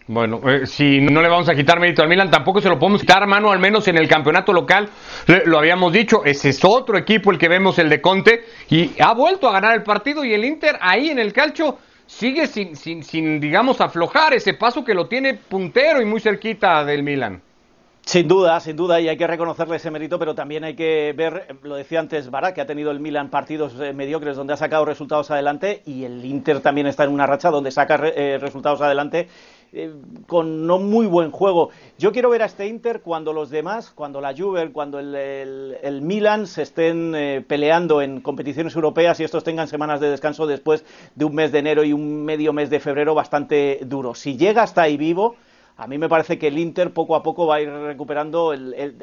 Bueno, 0.08 0.40
eh, 0.48 0.66
si 0.66 1.02
no 1.02 1.20
le 1.20 1.28
vamos 1.28 1.50
a 1.50 1.54
quitar 1.54 1.78
mérito 1.78 2.02
al 2.02 2.08
Milan, 2.08 2.30
tampoco 2.30 2.62
se 2.62 2.68
lo 2.70 2.78
podemos 2.78 3.02
quitar, 3.02 3.26
mano, 3.26 3.50
al 3.50 3.58
menos 3.58 3.88
en 3.88 3.98
el 3.98 4.08
campeonato 4.08 4.54
local. 4.54 4.88
lo 5.44 5.58
habíamos 5.58 5.92
dicho, 5.92 6.24
ese 6.24 6.48
es 6.48 6.64
otro 6.64 6.96
equipo 6.96 7.30
el 7.30 7.38
que 7.38 7.48
vemos, 7.48 7.78
el 7.78 7.90
de 7.90 8.00
Conte, 8.00 8.44
y 8.70 8.92
ha 9.00 9.12
vuelto 9.12 9.48
a 9.48 9.52
ganar 9.52 9.74
el 9.74 9.82
partido. 9.82 10.24
Y 10.24 10.32
el 10.32 10.46
Inter 10.46 10.78
ahí 10.80 11.10
en 11.10 11.18
el 11.18 11.34
calcho 11.34 11.78
sigue 12.06 12.46
sin, 12.46 12.74
sin, 12.74 13.04
sin 13.04 13.38
digamos, 13.38 13.82
aflojar 13.82 14.32
ese 14.32 14.54
paso 14.54 14.82
que 14.82 14.94
lo 14.94 15.08
tiene 15.08 15.34
puntero 15.34 16.00
y 16.00 16.06
muy 16.06 16.20
cerquita 16.20 16.82
del 16.86 17.02
Milan. 17.02 17.42
Sin 18.08 18.26
duda, 18.26 18.58
sin 18.60 18.74
duda, 18.74 19.02
y 19.02 19.08
hay 19.10 19.18
que 19.18 19.26
reconocerle 19.26 19.76
ese 19.76 19.90
mérito, 19.90 20.18
pero 20.18 20.34
también 20.34 20.64
hay 20.64 20.74
que 20.74 21.12
ver, 21.14 21.58
lo 21.62 21.76
decía 21.76 22.00
antes 22.00 22.30
Barak, 22.30 22.54
que 22.54 22.62
ha 22.62 22.66
tenido 22.66 22.90
el 22.90 23.00
Milan 23.00 23.28
partidos 23.28 23.74
eh, 23.78 23.92
mediocres 23.92 24.34
donde 24.34 24.54
ha 24.54 24.56
sacado 24.56 24.86
resultados 24.86 25.30
adelante, 25.30 25.82
y 25.84 26.04
el 26.04 26.24
Inter 26.24 26.60
también 26.60 26.86
está 26.86 27.04
en 27.04 27.10
una 27.10 27.26
racha 27.26 27.50
donde 27.50 27.70
saca 27.70 28.00
eh, 28.02 28.38
resultados 28.40 28.80
adelante 28.80 29.28
eh, 29.74 29.92
con 30.26 30.66
no 30.66 30.78
muy 30.78 31.04
buen 31.04 31.30
juego. 31.30 31.68
Yo 31.98 32.10
quiero 32.10 32.30
ver 32.30 32.40
a 32.40 32.46
este 32.46 32.66
Inter 32.66 33.02
cuando 33.02 33.34
los 33.34 33.50
demás, 33.50 33.90
cuando 33.90 34.22
la 34.22 34.34
Juve, 34.34 34.72
cuando 34.72 34.98
el, 35.00 36.00
Milan 36.00 36.46
se 36.46 36.62
estén 36.62 37.44
peleando 37.46 38.00
en 38.00 38.22
competiciones 38.22 38.74
europeas 38.74 39.20
y 39.20 39.24
estos 39.24 39.44
tengan 39.44 39.68
semanas 39.68 40.00
de 40.00 40.08
descanso 40.08 40.46
después 40.46 40.82
de 41.14 41.26
un 41.26 41.34
mes 41.34 41.52
de 41.52 41.58
enero 41.58 41.84
y 41.84 41.92
un 41.92 42.24
medio 42.24 42.54
mes 42.54 42.70
de 42.70 42.80
febrero 42.80 43.14
bastante 43.14 43.80
duro. 43.82 44.14
Si 44.14 44.38
llega 44.38 44.62
hasta 44.62 44.80
ahí 44.80 44.96
vivo 44.96 45.36
a 45.78 45.86
mí 45.86 45.96
me 45.96 46.08
parece 46.08 46.40
que 46.40 46.48
el 46.48 46.58
Inter 46.58 46.92
poco 46.92 47.14
a 47.14 47.22
poco 47.22 47.46
va 47.46 47.56
a 47.56 47.60
ir 47.60 47.70
recuperando 47.70 48.52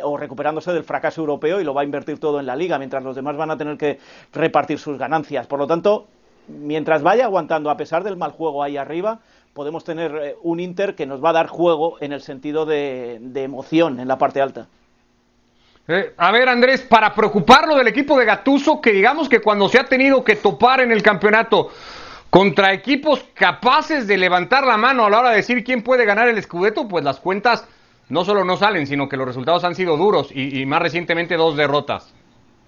o 0.04 0.18
recuperándose 0.18 0.74
del 0.74 0.84
fracaso 0.84 1.22
europeo 1.22 1.62
y 1.62 1.64
lo 1.64 1.74
va 1.74 1.82
a 1.82 1.86
invertir 1.86 2.20
todo 2.20 2.38
en 2.42 2.46
la 2.46 2.56
liga, 2.58 2.78
mientras 2.78 3.02
los 3.02 3.16
demás 3.16 3.38
van 3.38 3.50
a 3.50 3.58
tener 3.58 3.78
que 3.78 3.98
repartir 4.34 4.78
sus 4.78 4.98
ganancias. 4.98 5.48
Por 5.48 5.58
lo 5.58 5.68
tanto, 5.68 6.06
mientras 6.50 7.02
vaya 7.02 7.24
aguantando, 7.24 7.70
a 7.70 7.78
pesar 7.78 8.04
del 8.04 8.18
mal 8.18 8.32
juego 8.32 8.62
ahí 8.62 8.76
arriba, 8.76 9.20
podemos 9.54 9.86
tener 9.86 10.16
eh, 10.22 10.36
un 10.44 10.60
Inter 10.60 10.96
que 10.96 11.06
nos 11.06 11.24
va 11.24 11.30
a 11.30 11.34
dar 11.34 11.48
juego 11.48 11.96
en 12.02 12.12
el 12.12 12.22
sentido 12.22 12.66
de, 12.66 13.22
emoción 13.36 14.02
en 14.02 14.10
la 14.10 14.18
parte 14.18 14.42
alta. 14.42 14.68
Eh, 15.88 16.14
a 16.18 16.32
ver, 16.34 16.50
Andrés, 16.50 16.82
para 16.82 17.16
preocuparlo 17.16 17.78
del 17.78 17.88
equipo 17.88 18.20
de 18.20 18.26
Gatuso, 18.26 18.82
que 18.82 18.92
digamos 18.92 19.30
que 19.30 19.40
cuando 19.42 19.70
se 19.70 19.80
ha 19.80 19.86
tenido 19.86 20.26
que 20.26 20.36
topar 20.36 20.82
en 20.82 20.92
el 20.92 21.02
campeonato 21.02 21.70
contra 22.36 22.74
equipos 22.74 23.24
capaces 23.34 24.08
de 24.08 24.18
levantar 24.18 24.68
la 24.68 24.76
mano 24.76 25.06
a 25.06 25.10
la 25.10 25.20
hora 25.20 25.30
de 25.30 25.38
decir 25.38 25.64
quién 25.64 25.82
puede 25.82 26.04
ganar 26.04 26.28
el 26.28 26.44
Scudetto, 26.44 26.86
pues 26.86 27.02
las 27.02 27.22
cuentas 27.22 27.66
no 28.10 28.26
solo 28.26 28.44
no 28.44 28.58
salen, 28.58 28.88
sino 28.88 29.08
que 29.08 29.16
los 29.16 29.26
resultados 29.26 29.64
han 29.64 29.74
sido 29.74 29.96
duros 29.96 30.32
y, 30.36 30.66
más 30.66 30.82
recientemente 30.82 31.38
dos 31.38 31.56
derrotas. 31.56 32.14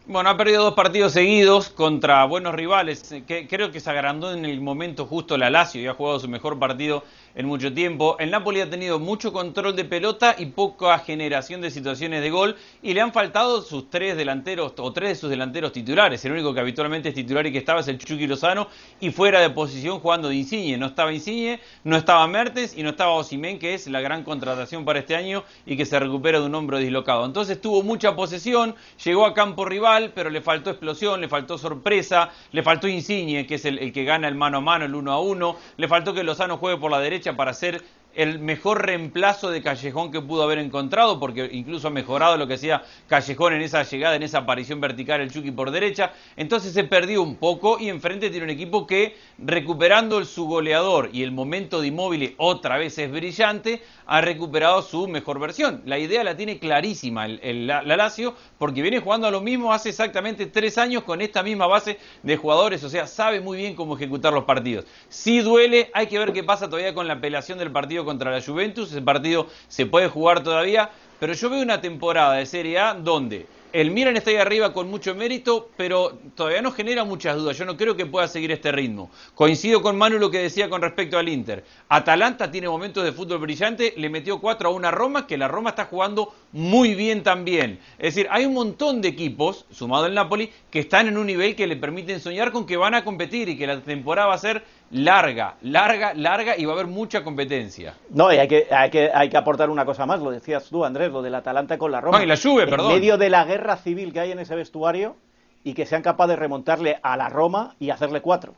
Bueno, 0.06 0.30
ha 0.30 0.38
perdido 0.38 0.64
dos 0.64 0.74
partidos 0.74 1.12
seguidos 1.12 1.68
contra 1.68 2.24
buenos 2.24 2.56
rivales. 2.56 3.14
Que, 3.28 3.46
creo 3.46 3.70
que 3.70 3.82
se 3.82 3.90
agrandó 3.90 4.34
en 4.34 4.46
el 4.46 4.62
momento 4.62 5.06
justo 5.06 5.38
la 5.38 5.50
Lazio 5.50 5.82
y 5.82 5.88
ha 5.88 5.94
jugado 5.94 6.22
su 6.22 6.30
mejor 6.30 6.58
partido 6.58 7.04
en 7.38 7.46
mucho 7.46 7.72
tiempo. 7.72 8.18
El 8.18 8.32
Napoli 8.32 8.62
ha 8.62 8.70
tenido 8.70 8.98
mucho 9.00 9.32
control 9.32 9.76
de 9.76 9.86
pelota 9.86 10.36
y 10.40 10.48
poca 10.48 10.98
generación 10.98 11.62
de 11.62 11.70
situaciones 11.70 12.24
de 12.24 12.32
gol 12.32 12.56
y 12.82 12.96
le 12.96 13.02
han 13.02 13.14
faltado 13.14 13.62
sus 13.62 13.92
tres 13.92 14.18
delanteros 14.18 14.74
o 14.76 14.92
tres 14.92 15.10
de 15.10 15.16
sus 15.16 15.30
delanteros 15.30 15.72
titulares. 15.72 16.26
El 16.26 16.32
único 16.32 16.52
que 16.56 16.62
habitualmente 16.62 17.10
es 17.10 17.16
titular 17.16 17.46
y 17.46 17.52
que 17.52 17.60
estaba 17.60 17.82
es 17.82 17.88
el 17.90 18.00
Chucky 18.00 18.26
Lozano 18.26 18.68
y 19.00 19.12
fuera 19.12 19.40
de 19.40 19.52
posición 19.52 20.00
jugando 20.00 20.30
de 20.30 20.36
Insigne. 20.36 20.78
No 20.78 20.88
estaba 20.88 21.14
Insigne, 21.14 21.60
no 21.84 21.96
estaba 21.96 22.26
Mertes 22.28 22.76
y 22.76 22.82
no 22.82 22.90
estaba 22.90 23.12
Osimen, 23.12 23.60
que 23.60 23.76
es 23.76 23.86
la 23.86 24.02
gran 24.02 24.24
contratación 24.24 24.84
para 24.84 24.98
este 24.98 25.16
año 25.16 25.44
y 25.68 25.78
que 25.78 25.86
se 25.86 26.00
recupera 26.00 26.40
de 26.40 26.48
un 26.48 26.56
hombro 26.56 26.80
dislocado. 26.80 27.24
Entonces 27.24 27.62
tuvo 27.62 27.84
mucha 27.84 28.16
posesión, 28.16 28.74
llegó 29.06 29.28
a 29.28 29.36
campo 29.36 29.64
rival, 29.64 30.12
pero 30.16 30.32
le 30.32 30.42
faltó 30.42 30.72
explosión, 30.72 31.22
le 31.22 31.28
faltó 31.28 31.60
sorpresa, 31.60 32.32
le 32.52 32.64
faltó 32.64 32.88
Insigne, 32.88 33.46
que 33.46 33.56
es 33.56 33.66
el, 33.66 33.78
el 33.78 33.94
que 33.94 34.06
gana 34.06 34.28
el 34.28 34.34
mano 34.34 34.58
a 34.58 34.62
mano, 34.62 34.86
el 34.86 34.96
uno 34.96 35.12
a 35.12 35.22
uno, 35.22 35.56
le 35.78 35.88
faltó 35.88 36.16
que 36.16 36.24
Lozano 36.24 36.58
juegue 36.58 36.80
por 36.80 36.90
la 36.90 37.00
derecha 37.00 37.27
para 37.36 37.54
ser 37.54 37.84
el 38.18 38.40
mejor 38.40 38.84
reemplazo 38.84 39.52
de 39.52 39.62
Callejón 39.62 40.12
que 40.12 40.22
pudo 40.22 40.42
haber 40.42 40.58
encontrado, 40.58 41.20
porque 41.20 41.48
incluso 41.52 41.88
ha 41.88 41.92
mejorado 41.92 42.36
lo 42.36 42.48
que 42.48 42.56
hacía 42.56 42.84
Callejón 43.08 43.54
en 43.54 43.62
esa 43.62 43.84
llegada, 43.84 44.16
en 44.16 44.24
esa 44.24 44.40
aparición 44.40 44.82
vertical, 44.82 45.22
el 45.22 45.32
Chucky 45.32 45.52
por 45.52 45.70
derecha. 45.70 46.14
Entonces 46.36 46.74
se 46.74 46.84
perdió 46.84 47.22
un 47.22 47.36
poco 47.36 47.78
y 47.80 47.90
enfrente 47.90 48.32
tiene 48.32 48.46
un 48.46 48.50
equipo 48.50 48.88
que, 48.88 49.16
recuperando 49.38 50.26
su 50.26 50.48
goleador 50.48 51.12
y 51.14 51.22
el 51.22 51.32
momento 51.32 51.80
de 51.80 51.90
inmóvil 51.90 52.34
otra 52.38 52.80
vez 52.80 52.98
es 52.98 53.12
brillante, 53.12 53.84
ha 54.08 54.20
recuperado 54.22 54.82
su 54.82 55.08
mejor 55.08 55.40
versión. 55.40 55.84
La 55.86 56.00
idea 56.00 56.24
la 56.24 56.36
tiene 56.36 56.58
clarísima 56.58 57.28
el, 57.28 57.68
la, 57.68 57.84
Lazio, 57.84 58.34
porque 58.58 58.82
viene 58.82 59.00
jugando 59.00 59.28
a 59.28 59.32
lo 59.32 59.42
mismo 59.42 59.74
hace 59.74 59.90
exactamente 59.90 60.48
tres 60.48 60.80
años 60.80 61.04
con 61.04 61.22
esta 61.22 61.44
misma 61.44 61.68
base 61.68 62.00
de 62.24 62.36
jugadores, 62.36 62.84
o 62.84 62.90
sea, 62.90 63.06
sabe 63.06 63.42
muy 63.42 63.58
bien 63.58 63.76
cómo 63.76 63.96
ejecutar 63.96 64.34
los 64.34 64.46
partidos. 64.46 64.86
Si 65.08 65.40
duele, 65.40 65.92
hay 65.94 66.08
que 66.08 66.18
ver 66.18 66.34
qué 66.34 66.44
pasa 66.44 66.68
todavía 66.68 66.96
con 66.96 67.08
la 67.08 67.14
apelación 67.14 67.60
del 67.60 67.72
partido 67.72 68.07
contra 68.08 68.32
la 68.32 68.42
Juventus, 68.42 68.90
ese 68.90 69.02
partido 69.04 69.48
se 69.68 69.86
puede 69.86 70.08
jugar 70.08 70.42
todavía, 70.42 70.90
pero 71.20 71.34
yo 71.34 71.50
veo 71.50 71.62
una 71.62 71.82
temporada 71.82 72.34
de 72.34 72.46
Serie 72.48 72.80
A 72.80 72.94
donde 72.96 73.46
el 73.74 73.92
Milan 73.92 74.16
está 74.16 74.30
ahí 74.30 74.38
arriba 74.38 74.72
con 74.72 74.90
mucho 74.90 75.14
mérito, 75.14 75.70
pero 75.76 76.18
todavía 76.36 76.62
no 76.62 76.72
genera 76.72 77.04
muchas 77.04 77.36
dudas. 77.36 77.58
Yo 77.58 77.66
no 77.66 77.76
creo 77.76 77.98
que 77.98 78.06
pueda 78.06 78.28
seguir 78.28 78.52
este 78.52 78.72
ritmo. 78.72 79.12
Coincido 79.36 79.82
con 79.82 79.98
Manu 79.98 80.18
lo 80.20 80.32
que 80.32 80.40
decía 80.40 80.70
con 80.70 80.82
respecto 80.82 81.18
al 81.18 81.28
Inter. 81.28 81.66
Atalanta 81.90 82.50
tiene 82.50 82.70
momentos 82.70 83.04
de 83.04 83.12
fútbol 83.12 83.40
brillante, 83.40 83.94
le 83.98 84.10
metió 84.10 84.40
4 84.40 84.70
a 84.70 84.72
una 84.72 84.90
Roma, 84.90 85.28
que 85.28 85.38
la 85.38 85.50
Roma 85.50 85.72
está 85.72 85.86
jugando 85.86 86.34
muy 86.52 86.96
bien 86.96 87.24
también. 87.24 87.80
Es 87.98 88.16
decir, 88.16 88.28
hay 88.32 88.46
un 88.46 88.54
montón 88.54 89.02
de 89.02 89.10
equipos, 89.10 89.66
sumado 89.70 90.06
el 90.06 90.14
Napoli, 90.14 90.52
que 90.70 90.80
están 90.80 91.08
en 91.08 91.18
un 91.18 91.28
nivel 91.28 91.56
que 91.56 91.68
le 91.68 91.76
permiten 91.76 92.20
soñar 92.20 92.52
con 92.52 92.66
que 92.66 92.78
van 92.78 92.94
a 92.94 93.04
competir 93.04 93.50
y 93.50 93.58
que 93.58 93.68
la 93.68 93.80
temporada 93.82 94.28
va 94.28 94.36
a 94.36 94.40
ser 94.40 94.64
larga, 94.92 95.56
larga, 95.62 96.14
larga 96.14 96.58
y 96.58 96.66
va 96.66 96.72
a 96.72 96.76
haber 96.76 96.88
mucha 96.88 97.24
competencia. 97.24 97.94
No, 98.10 98.32
y 98.32 98.38
hay 98.38 98.48
que, 98.48 98.68
hay 98.72 98.90
que, 98.90 99.12
hay 99.14 99.30
que 99.30 99.38
aportar 99.38 99.70
una 99.70 99.86
cosa 99.86 100.06
más, 100.06 100.20
lo 100.20 100.32
decías 100.32 100.70
tú, 100.70 100.86
Andrés, 100.86 101.12
lo 101.12 101.22
del 101.22 101.36
Atalanta 101.36 101.78
con 101.78 101.92
la 101.92 102.02
Roma. 102.02 102.18
No, 102.18 102.24
y 102.24 102.28
la 102.28 102.38
Juve, 102.38 102.68
perdón. 102.68 102.92
En 102.92 102.98
medio 102.98 103.18
de 103.18 103.30
la 103.30 103.44
guerra 103.46 103.78
civil 103.78 104.14
que 104.14 104.20
hay 104.22 104.32
en 104.32 104.40
ese 104.40 104.56
vestuario 104.56 105.16
y 105.64 105.74
que 105.74 105.86
sean 105.86 106.02
capaces 106.02 106.30
de 106.30 106.36
remontarle 106.38 106.98
a 107.02 107.18
la 107.18 107.30
Roma 107.30 107.76
y 107.80 107.90
hacerle 107.90 108.22
cuatro. 108.22 108.54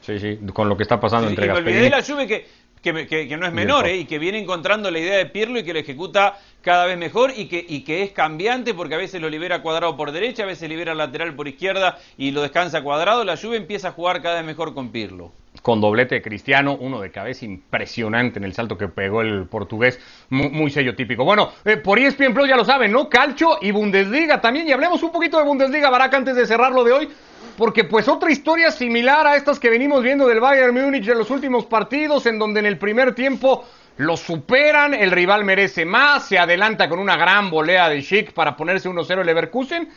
Sí, 0.00 0.18
sí, 0.18 0.38
con 0.52 0.68
lo 0.68 0.76
que 0.76 0.82
está 0.82 0.98
pasando 0.98 1.28
sí, 1.28 1.32
entre 1.32 1.46
y 1.46 1.48
me 1.50 1.58
olvidé 1.58 1.80
de 1.82 1.90
la 1.90 2.02
Juve 2.02 2.26
que, 2.26 2.46
que, 2.80 3.06
que, 3.06 3.28
que, 3.28 3.36
no 3.36 3.46
es 3.46 3.52
menor 3.52 3.86
¿eh? 3.86 3.96
y 3.96 4.04
que 4.04 4.18
viene 4.18 4.38
encontrando 4.38 4.90
la 4.90 4.98
idea 4.98 5.16
de 5.16 5.26
Pirlo 5.26 5.58
y 5.58 5.64
que 5.64 5.72
lo 5.72 5.78
ejecuta 5.78 6.38
cada 6.62 6.86
vez 6.86 6.98
mejor 6.98 7.32
y 7.36 7.46
que, 7.46 7.64
y 7.66 7.82
que 7.82 8.02
es 8.02 8.12
cambiante 8.12 8.74
porque 8.74 8.94
a 8.94 8.98
veces 8.98 9.20
lo 9.20 9.30
libera 9.30 9.62
cuadrado 9.62 9.96
por 9.96 10.12
derecha, 10.12 10.42
a 10.42 10.46
veces 10.46 10.68
libera 10.68 10.94
lateral 10.94 11.34
por 11.34 11.48
izquierda 11.48 11.98
y 12.16 12.30
lo 12.30 12.42
descansa 12.42 12.82
cuadrado. 12.82 13.24
La 13.24 13.36
Juve 13.36 13.56
empieza 13.56 13.88
a 13.88 13.92
jugar 13.92 14.22
cada 14.22 14.36
vez 14.36 14.44
mejor 14.44 14.74
con 14.74 14.90
Pirlo 14.90 15.32
con 15.62 15.80
doblete 15.80 16.16
de 16.16 16.22
Cristiano, 16.22 16.76
uno 16.80 17.00
de 17.00 17.10
cabeza 17.10 17.44
impresionante 17.44 18.38
en 18.38 18.44
el 18.44 18.54
salto 18.54 18.78
que 18.78 18.88
pegó 18.88 19.22
el 19.22 19.46
portugués, 19.46 19.98
muy, 20.30 20.50
muy 20.50 20.70
sello 20.70 20.94
típico. 20.94 21.24
Bueno, 21.24 21.50
eh, 21.64 21.76
por 21.76 21.98
ESPN 21.98 22.32
Plus 22.32 22.48
ya 22.48 22.56
lo 22.56 22.64
saben, 22.64 22.92
¿no? 22.92 23.08
Calcio 23.08 23.58
y 23.60 23.70
Bundesliga 23.70 24.40
también, 24.40 24.68
y 24.68 24.72
hablemos 24.72 25.02
un 25.02 25.12
poquito 25.12 25.38
de 25.38 25.44
Bundesliga, 25.44 25.90
Barack, 25.90 26.14
antes 26.14 26.36
de 26.36 26.46
cerrar 26.46 26.72
lo 26.72 26.84
de 26.84 26.92
hoy, 26.92 27.08
porque 27.56 27.84
pues 27.84 28.08
otra 28.08 28.30
historia 28.30 28.70
similar 28.70 29.26
a 29.26 29.36
estas 29.36 29.58
que 29.58 29.70
venimos 29.70 30.02
viendo 30.02 30.26
del 30.26 30.40
Bayern 30.40 30.74
Múnich 30.74 31.04
de 31.04 31.14
los 31.14 31.30
últimos 31.30 31.66
partidos, 31.66 32.26
en 32.26 32.38
donde 32.38 32.60
en 32.60 32.66
el 32.66 32.78
primer 32.78 33.14
tiempo 33.14 33.64
lo 33.96 34.16
superan, 34.16 34.94
el 34.94 35.10
rival 35.10 35.44
merece 35.44 35.84
más, 35.84 36.28
se 36.28 36.38
adelanta 36.38 36.88
con 36.88 37.00
una 37.00 37.16
gran 37.16 37.50
volea 37.50 37.88
de 37.88 38.00
Schick 38.00 38.32
para 38.32 38.56
ponerse 38.56 38.88
1-0 38.88 39.20
el 39.20 39.26
Leverkusen, 39.26 39.88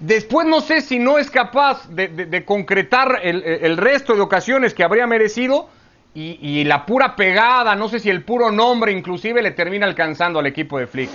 Después 0.00 0.46
no 0.46 0.60
sé 0.60 0.80
si 0.80 0.98
no 0.98 1.18
es 1.18 1.30
capaz 1.30 1.88
de, 1.88 2.44
concretar 2.44 3.20
el, 3.22 3.42
el, 3.44 3.76
resto 3.76 4.14
de 4.14 4.20
ocasiones 4.20 4.74
que 4.74 4.82
habría 4.82 5.06
merecido 5.06 5.68
y, 6.14 6.38
y, 6.42 6.64
la 6.64 6.84
pura 6.84 7.14
pegada, 7.14 7.76
no 7.76 7.88
sé 7.88 8.00
si 8.00 8.10
el 8.10 8.24
puro 8.24 8.50
nombre 8.50 8.92
inclusive 8.92 9.40
le 9.40 9.52
termina 9.52 9.86
alcanzando 9.86 10.40
al 10.40 10.46
equipo 10.46 10.78
de 10.78 10.88
Flick. 10.88 11.10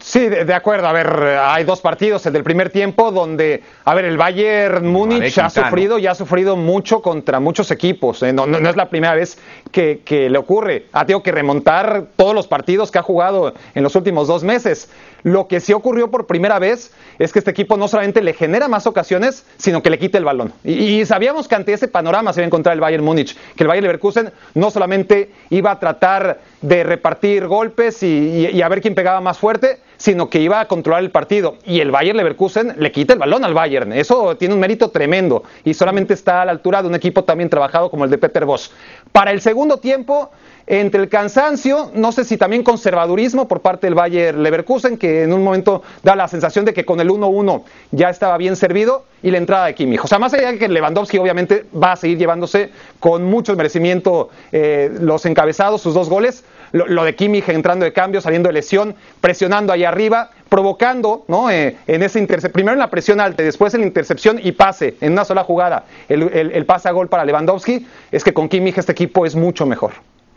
Sí, 0.00 0.28
de, 0.28 0.44
de, 0.44 0.54
acuerdo. 0.54 0.86
A 0.86 0.92
ver, 0.92 1.06
hay 1.40 1.64
dos 1.64 1.80
partidos, 1.80 2.24
el 2.26 2.32
del 2.32 2.44
primer 2.44 2.70
tiempo, 2.70 3.10
donde, 3.10 3.62
a 3.84 3.94
ver, 3.94 4.04
el 4.04 4.16
Bayern 4.16 4.86
Múnich 4.86 5.38
ha 5.38 5.50
sufrido 5.50 5.98
y 5.98 6.06
ha 6.06 6.14
sufrido 6.14 6.56
mucho 6.56 7.02
contra 7.02 7.40
muchos 7.40 7.70
equipos. 7.70 8.22
¿eh? 8.22 8.32
No, 8.32 8.46
no, 8.46 8.60
no, 8.60 8.68
es 8.68 8.76
la 8.76 8.88
primera 8.88 9.14
vez 9.14 9.38
que, 9.72 10.02
que, 10.04 10.28
le 10.28 10.38
ocurre. 10.38 10.86
Ha 10.92 11.06
tenido 11.06 11.22
que 11.22 11.32
remontar 11.32 12.06
todos 12.16 12.34
los 12.34 12.46
partidos 12.46 12.90
que 12.90 12.98
ha 12.98 13.02
jugado 13.02 13.54
en 13.74 13.82
los 13.82 13.94
últimos 13.96 14.28
dos 14.28 14.44
meses. 14.44 14.90
Lo 15.22 15.48
que 15.48 15.60
sí 15.60 15.72
ocurrió 15.72 16.10
por 16.10 16.26
primera 16.26 16.58
vez 16.58 16.92
es 17.18 17.32
que 17.32 17.38
este 17.38 17.50
equipo 17.50 17.76
no 17.76 17.88
solamente 17.88 18.22
le 18.22 18.32
genera 18.32 18.68
más 18.68 18.86
ocasiones, 18.86 19.44
sino 19.56 19.82
que 19.82 19.90
le 19.90 19.98
quita 19.98 20.18
el 20.18 20.24
balón. 20.24 20.52
Y, 20.62 21.00
y 21.00 21.06
sabíamos 21.06 21.48
que 21.48 21.54
ante 21.54 21.72
ese 21.72 21.88
panorama 21.88 22.32
se 22.32 22.40
iba 22.40 22.44
a 22.44 22.46
encontrar 22.46 22.74
el 22.74 22.80
Bayern 22.80 23.04
Múnich, 23.04 23.36
que 23.56 23.64
el 23.64 23.68
Bayern 23.68 23.84
Leverkusen 23.84 24.32
no 24.54 24.70
solamente 24.70 25.30
iba 25.50 25.70
a 25.72 25.80
tratar 25.80 26.40
de 26.60 26.84
repartir 26.84 27.46
golpes 27.46 28.02
y, 28.02 28.06
y, 28.06 28.46
y 28.48 28.62
a 28.62 28.68
ver 28.68 28.80
quién 28.80 28.94
pegaba 28.94 29.20
más 29.20 29.38
fuerte, 29.38 29.80
sino 29.96 30.30
que 30.30 30.40
iba 30.40 30.60
a 30.60 30.68
controlar 30.68 31.02
el 31.02 31.10
partido. 31.10 31.56
Y 31.64 31.80
el 31.80 31.90
Bayern 31.90 32.16
Leverkusen 32.16 32.74
le 32.78 32.92
quita 32.92 33.12
el 33.12 33.18
balón 33.18 33.44
al 33.44 33.54
Bayern. 33.54 33.92
Eso 33.92 34.36
tiene 34.36 34.54
un 34.54 34.60
mérito 34.60 34.90
tremendo 34.90 35.42
y 35.64 35.74
solamente 35.74 36.14
está 36.14 36.42
a 36.42 36.44
la 36.44 36.52
altura 36.52 36.82
de 36.82 36.88
un 36.88 36.94
equipo 36.94 37.24
también 37.24 37.50
trabajado 37.50 37.90
como 37.90 38.04
el 38.04 38.10
de 38.10 38.18
Peter 38.18 38.44
Bosch. 38.44 38.70
Para 39.12 39.30
el 39.30 39.40
segundo 39.40 39.78
tiempo, 39.78 40.30
entre 40.66 41.00
el 41.00 41.08
cansancio, 41.08 41.90
no 41.94 42.10
sé 42.12 42.24
si 42.24 42.36
también 42.36 42.62
conservadurismo 42.62 43.46
por 43.46 43.60
parte 43.60 43.86
del 43.86 43.94
Bayern 43.94 44.42
Leverkusen, 44.42 44.98
que 44.98 45.22
en 45.22 45.32
un 45.32 45.44
momento 45.44 45.82
da 46.02 46.16
la 46.16 46.26
sensación 46.28 46.64
de 46.64 46.74
que 46.74 46.84
con 46.84 47.00
el 47.00 47.08
1-1 47.08 47.62
ya 47.92 48.10
estaba 48.10 48.36
bien 48.36 48.56
servido, 48.56 49.04
y 49.22 49.30
la 49.30 49.38
entrada 49.38 49.66
de 49.66 49.74
Kimmich. 49.74 50.04
O 50.04 50.06
sea, 50.06 50.18
más 50.18 50.32
allá 50.34 50.52
de 50.52 50.58
que 50.58 50.68
Lewandowski 50.68 51.18
obviamente 51.18 51.64
va 51.74 51.92
a 51.92 51.96
seguir 51.96 52.18
llevándose 52.18 52.70
con 53.00 53.24
mucho 53.24 53.56
merecimiento 53.56 54.30
eh, 54.52 54.88
los 55.00 55.26
encabezados, 55.26 55.82
sus 55.82 55.94
dos 55.94 56.08
goles, 56.08 56.44
lo, 56.76 57.04
de 57.04 57.14
Kimmich 57.14 57.48
entrando 57.48 57.84
de 57.84 57.92
cambio, 57.92 58.20
saliendo 58.20 58.48
de 58.48 58.54
lesión, 58.54 58.94
presionando 59.20 59.72
ahí 59.72 59.84
arriba, 59.84 60.30
provocando, 60.48 61.24
¿no? 61.28 61.50
Eh, 61.50 61.76
en 61.86 62.02
ese 62.02 62.18
intercepción, 62.18 62.52
primero 62.52 62.74
en 62.74 62.80
la 62.80 62.90
presión 62.90 63.20
alta, 63.20 63.42
después 63.42 63.74
en 63.74 63.80
la 63.80 63.86
intercepción 63.86 64.40
y 64.42 64.52
pase, 64.52 64.96
en 65.00 65.12
una 65.12 65.24
sola 65.24 65.44
jugada, 65.44 65.84
el, 66.08 66.22
el, 66.32 66.52
el 66.52 66.66
pase 66.66 66.88
a 66.88 66.92
gol 66.92 67.08
para 67.08 67.24
Lewandowski, 67.24 67.86
es 68.12 68.22
que 68.22 68.32
con 68.32 68.48
Kimmich 68.48 68.78
este 68.78 68.92
equipo 68.92 69.26
es 69.26 69.34
mucho 69.34 69.66
mejor. 69.66 69.92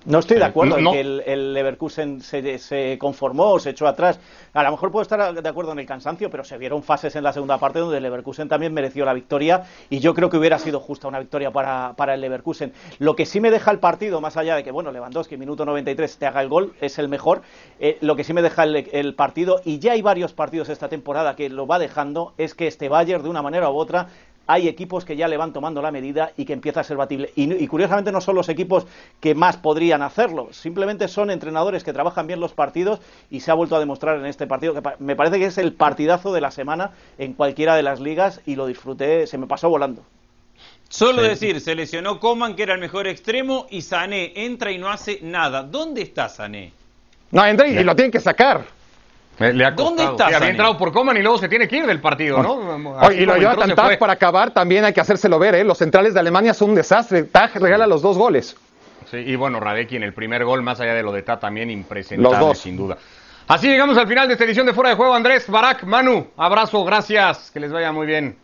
No 0.09 0.17
estoy 0.17 0.37
de 0.37 0.43
acuerdo 0.43 0.77
no, 0.77 0.81
no. 0.81 0.89
en 0.89 0.95
que 0.95 1.01
el, 1.01 1.23
el 1.23 1.53
Leverkusen 1.53 2.21
se, 2.21 2.57
se, 2.57 2.97
conformó 2.97 3.51
o 3.51 3.59
se 3.59 3.69
echó 3.69 3.87
atrás. 3.87 4.19
A 4.53 4.63
lo 4.63 4.71
mejor 4.71 4.91
puedo 4.91 5.03
estar 5.03 5.39
de 5.39 5.49
acuerdo 5.49 5.71
en 5.71 5.77
el 5.77 5.85
cansancio, 5.85 6.31
pero 6.31 6.43
se 6.43 6.57
vieron 6.57 6.81
fases 6.81 7.15
en 7.15 7.23
la 7.23 7.31
segunda 7.31 7.59
parte 7.59 7.77
donde 7.77 7.97
el 7.97 8.03
Leverkusen 8.03 8.49
también 8.49 8.73
mereció 8.73 9.05
la 9.05 9.13
victoria 9.13 9.65
y 9.87 9.99
yo 9.99 10.15
creo 10.15 10.31
que 10.31 10.37
hubiera 10.37 10.57
sido 10.57 10.79
justa 10.79 11.07
una 11.07 11.19
victoria 11.19 11.51
para, 11.51 11.93
para 11.95 12.15
el 12.15 12.21
Leverkusen. 12.21 12.73
Lo 12.97 13.15
que 13.15 13.27
sí 13.27 13.39
me 13.39 13.51
deja 13.51 13.69
el 13.69 13.77
partido, 13.77 14.19
más 14.19 14.35
allá 14.35 14.55
de 14.55 14.63
que, 14.63 14.71
bueno, 14.71 14.91
Lewandowski, 14.91 15.37
minuto 15.37 15.63
93, 15.63 16.17
te 16.17 16.25
haga 16.25 16.41
el 16.41 16.49
gol, 16.49 16.73
es 16.81 16.97
el 16.97 17.07
mejor, 17.07 17.43
eh, 17.79 17.99
lo 18.01 18.15
que 18.15 18.23
sí 18.23 18.33
me 18.33 18.41
deja 18.41 18.63
el, 18.63 18.89
el, 18.91 19.13
partido, 19.13 19.61
y 19.63 19.77
ya 19.77 19.91
hay 19.91 20.01
varios 20.01 20.33
partidos 20.33 20.69
esta 20.69 20.89
temporada 20.89 21.35
que 21.35 21.49
lo 21.49 21.67
va 21.67 21.77
dejando, 21.77 22.33
es 22.39 22.55
que 22.55 22.65
este 22.65 22.89
Bayern, 22.89 23.21
de 23.21 23.29
una 23.29 23.43
manera 23.43 23.69
u 23.69 23.77
otra, 23.77 24.07
hay 24.49 24.67
equipos 24.67 25.05
que 25.05 25.15
ya 25.15 25.27
le 25.27 25.37
van 25.37 25.53
tomando 25.53 25.79
la 25.79 25.91
medida 25.91 26.31
y 26.35 26.43
que 26.43 26.53
empieza 26.53 26.79
a 26.79 26.83
ser 26.83 26.97
batible. 26.97 27.31
Y, 27.35 27.53
y, 27.53 27.67
curiosamente 27.67 28.11
no 28.11 28.19
son 28.19 28.35
los 28.35 28.49
equipos 28.49 28.87
que 29.19 29.35
más 29.35 29.57
podrían 29.57 30.01
hacerlo, 30.01 30.49
simplemente 30.51 31.07
son 31.07 31.29
entrenadores 31.29 31.83
que 31.83 31.93
trabajan 31.93 32.25
bien 32.25 32.39
los 32.39 32.53
partidos 32.53 32.99
y 33.29 33.41
se 33.41 33.51
ha 33.51 33.53
vuelto 33.53 33.75
a 33.75 33.79
demostrar 33.79 34.17
en 34.17 34.25
este 34.25 34.47
partido 34.47 34.73
que 34.73 34.81
me 34.97 35.15
parece 35.15 35.37
que 35.37 35.45
es 35.45 35.59
el 35.59 35.73
partidazo 35.73 36.33
de 36.33 36.41
la 36.41 36.49
semana 36.49 36.93
en 37.19 37.33
cualquiera 37.33 37.75
de 37.75 37.83
las 37.83 37.99
ligas 37.99 38.41
y 38.47 38.55
lo 38.55 38.65
disfruté, 38.65 39.27
se 39.27 39.37
me 39.37 39.45
pasó 39.45 39.69
volando. 39.69 40.01
Solo 40.89 41.21
sí. 41.21 41.29
decir, 41.29 41.61
se 41.61 41.75
lesionó 41.75 42.19
Coman, 42.19 42.55
que 42.55 42.63
era 42.63 42.73
el 42.73 42.79
mejor 42.79 43.05
extremo, 43.07 43.67
y 43.69 43.83
Sané 43.83 44.33
entra 44.35 44.71
y 44.71 44.79
no 44.79 44.89
hace 44.89 45.19
nada. 45.21 45.61
¿Dónde 45.61 46.01
está 46.01 46.27
Sané? 46.27 46.73
No, 47.29 47.45
entra 47.45 47.67
y, 47.67 47.77
y 47.77 47.83
lo 47.83 47.95
tienen 47.95 48.11
que 48.11 48.19
sacar. 48.19 48.78
Le 49.39 49.65
ha 49.65 49.71
¿Dónde 49.71 50.03
está 50.03 50.27
Sí, 50.27 50.33
había 50.33 50.49
entrado 50.49 50.77
por 50.77 50.91
Coman 50.91 51.15
y 51.17 51.21
luego 51.21 51.37
se 51.37 51.47
tiene 51.47 51.67
que 51.67 51.77
ir 51.77 51.85
del 51.85 52.01
partido, 52.01 52.43
¿no? 52.43 53.11
Y 53.11 53.25
lo 53.25 53.37
lleva 53.37 53.55
Tag 53.55 53.97
para 53.97 54.13
acabar, 54.13 54.51
también 54.51 54.83
hay 54.85 54.93
que 54.93 55.01
hacérselo 55.01 55.39
ver, 55.39 55.55
¿eh? 55.55 55.63
Los 55.63 55.77
centrales 55.77 56.13
de 56.13 56.19
Alemania 56.19 56.53
son 56.53 56.71
un 56.71 56.75
desastre. 56.75 57.23
Tag 57.23 57.51
regala 57.55 57.87
los 57.87 58.01
dos 58.01 58.17
goles. 58.17 58.55
Sí, 59.09 59.17
y 59.17 59.35
bueno, 59.35 59.59
Radecki 59.59 59.95
en 59.95 60.03
el 60.03 60.13
primer 60.13 60.43
gol, 60.45 60.61
más 60.61 60.79
allá 60.79 60.93
de 60.93 61.01
lo 61.01 61.11
de 61.11 61.23
Ta, 61.23 61.39
también 61.39 61.71
impresentable, 61.71 62.37
Los 62.37 62.47
dos. 62.47 62.57
sin 62.59 62.77
duda. 62.77 62.97
Así 63.47 63.67
llegamos 63.67 63.97
al 63.97 64.07
final 64.07 64.27
de 64.27 64.33
esta 64.33 64.45
edición 64.45 64.67
de 64.67 64.73
Fuera 64.73 64.91
de 64.91 64.95
Juego. 64.95 65.15
Andrés, 65.15 65.49
Barak, 65.49 65.83
Manu, 65.83 66.27
abrazo, 66.37 66.83
gracias, 66.83 67.49
que 67.51 67.59
les 67.59 67.71
vaya 67.71 67.91
muy 67.91 68.05
bien. 68.05 68.37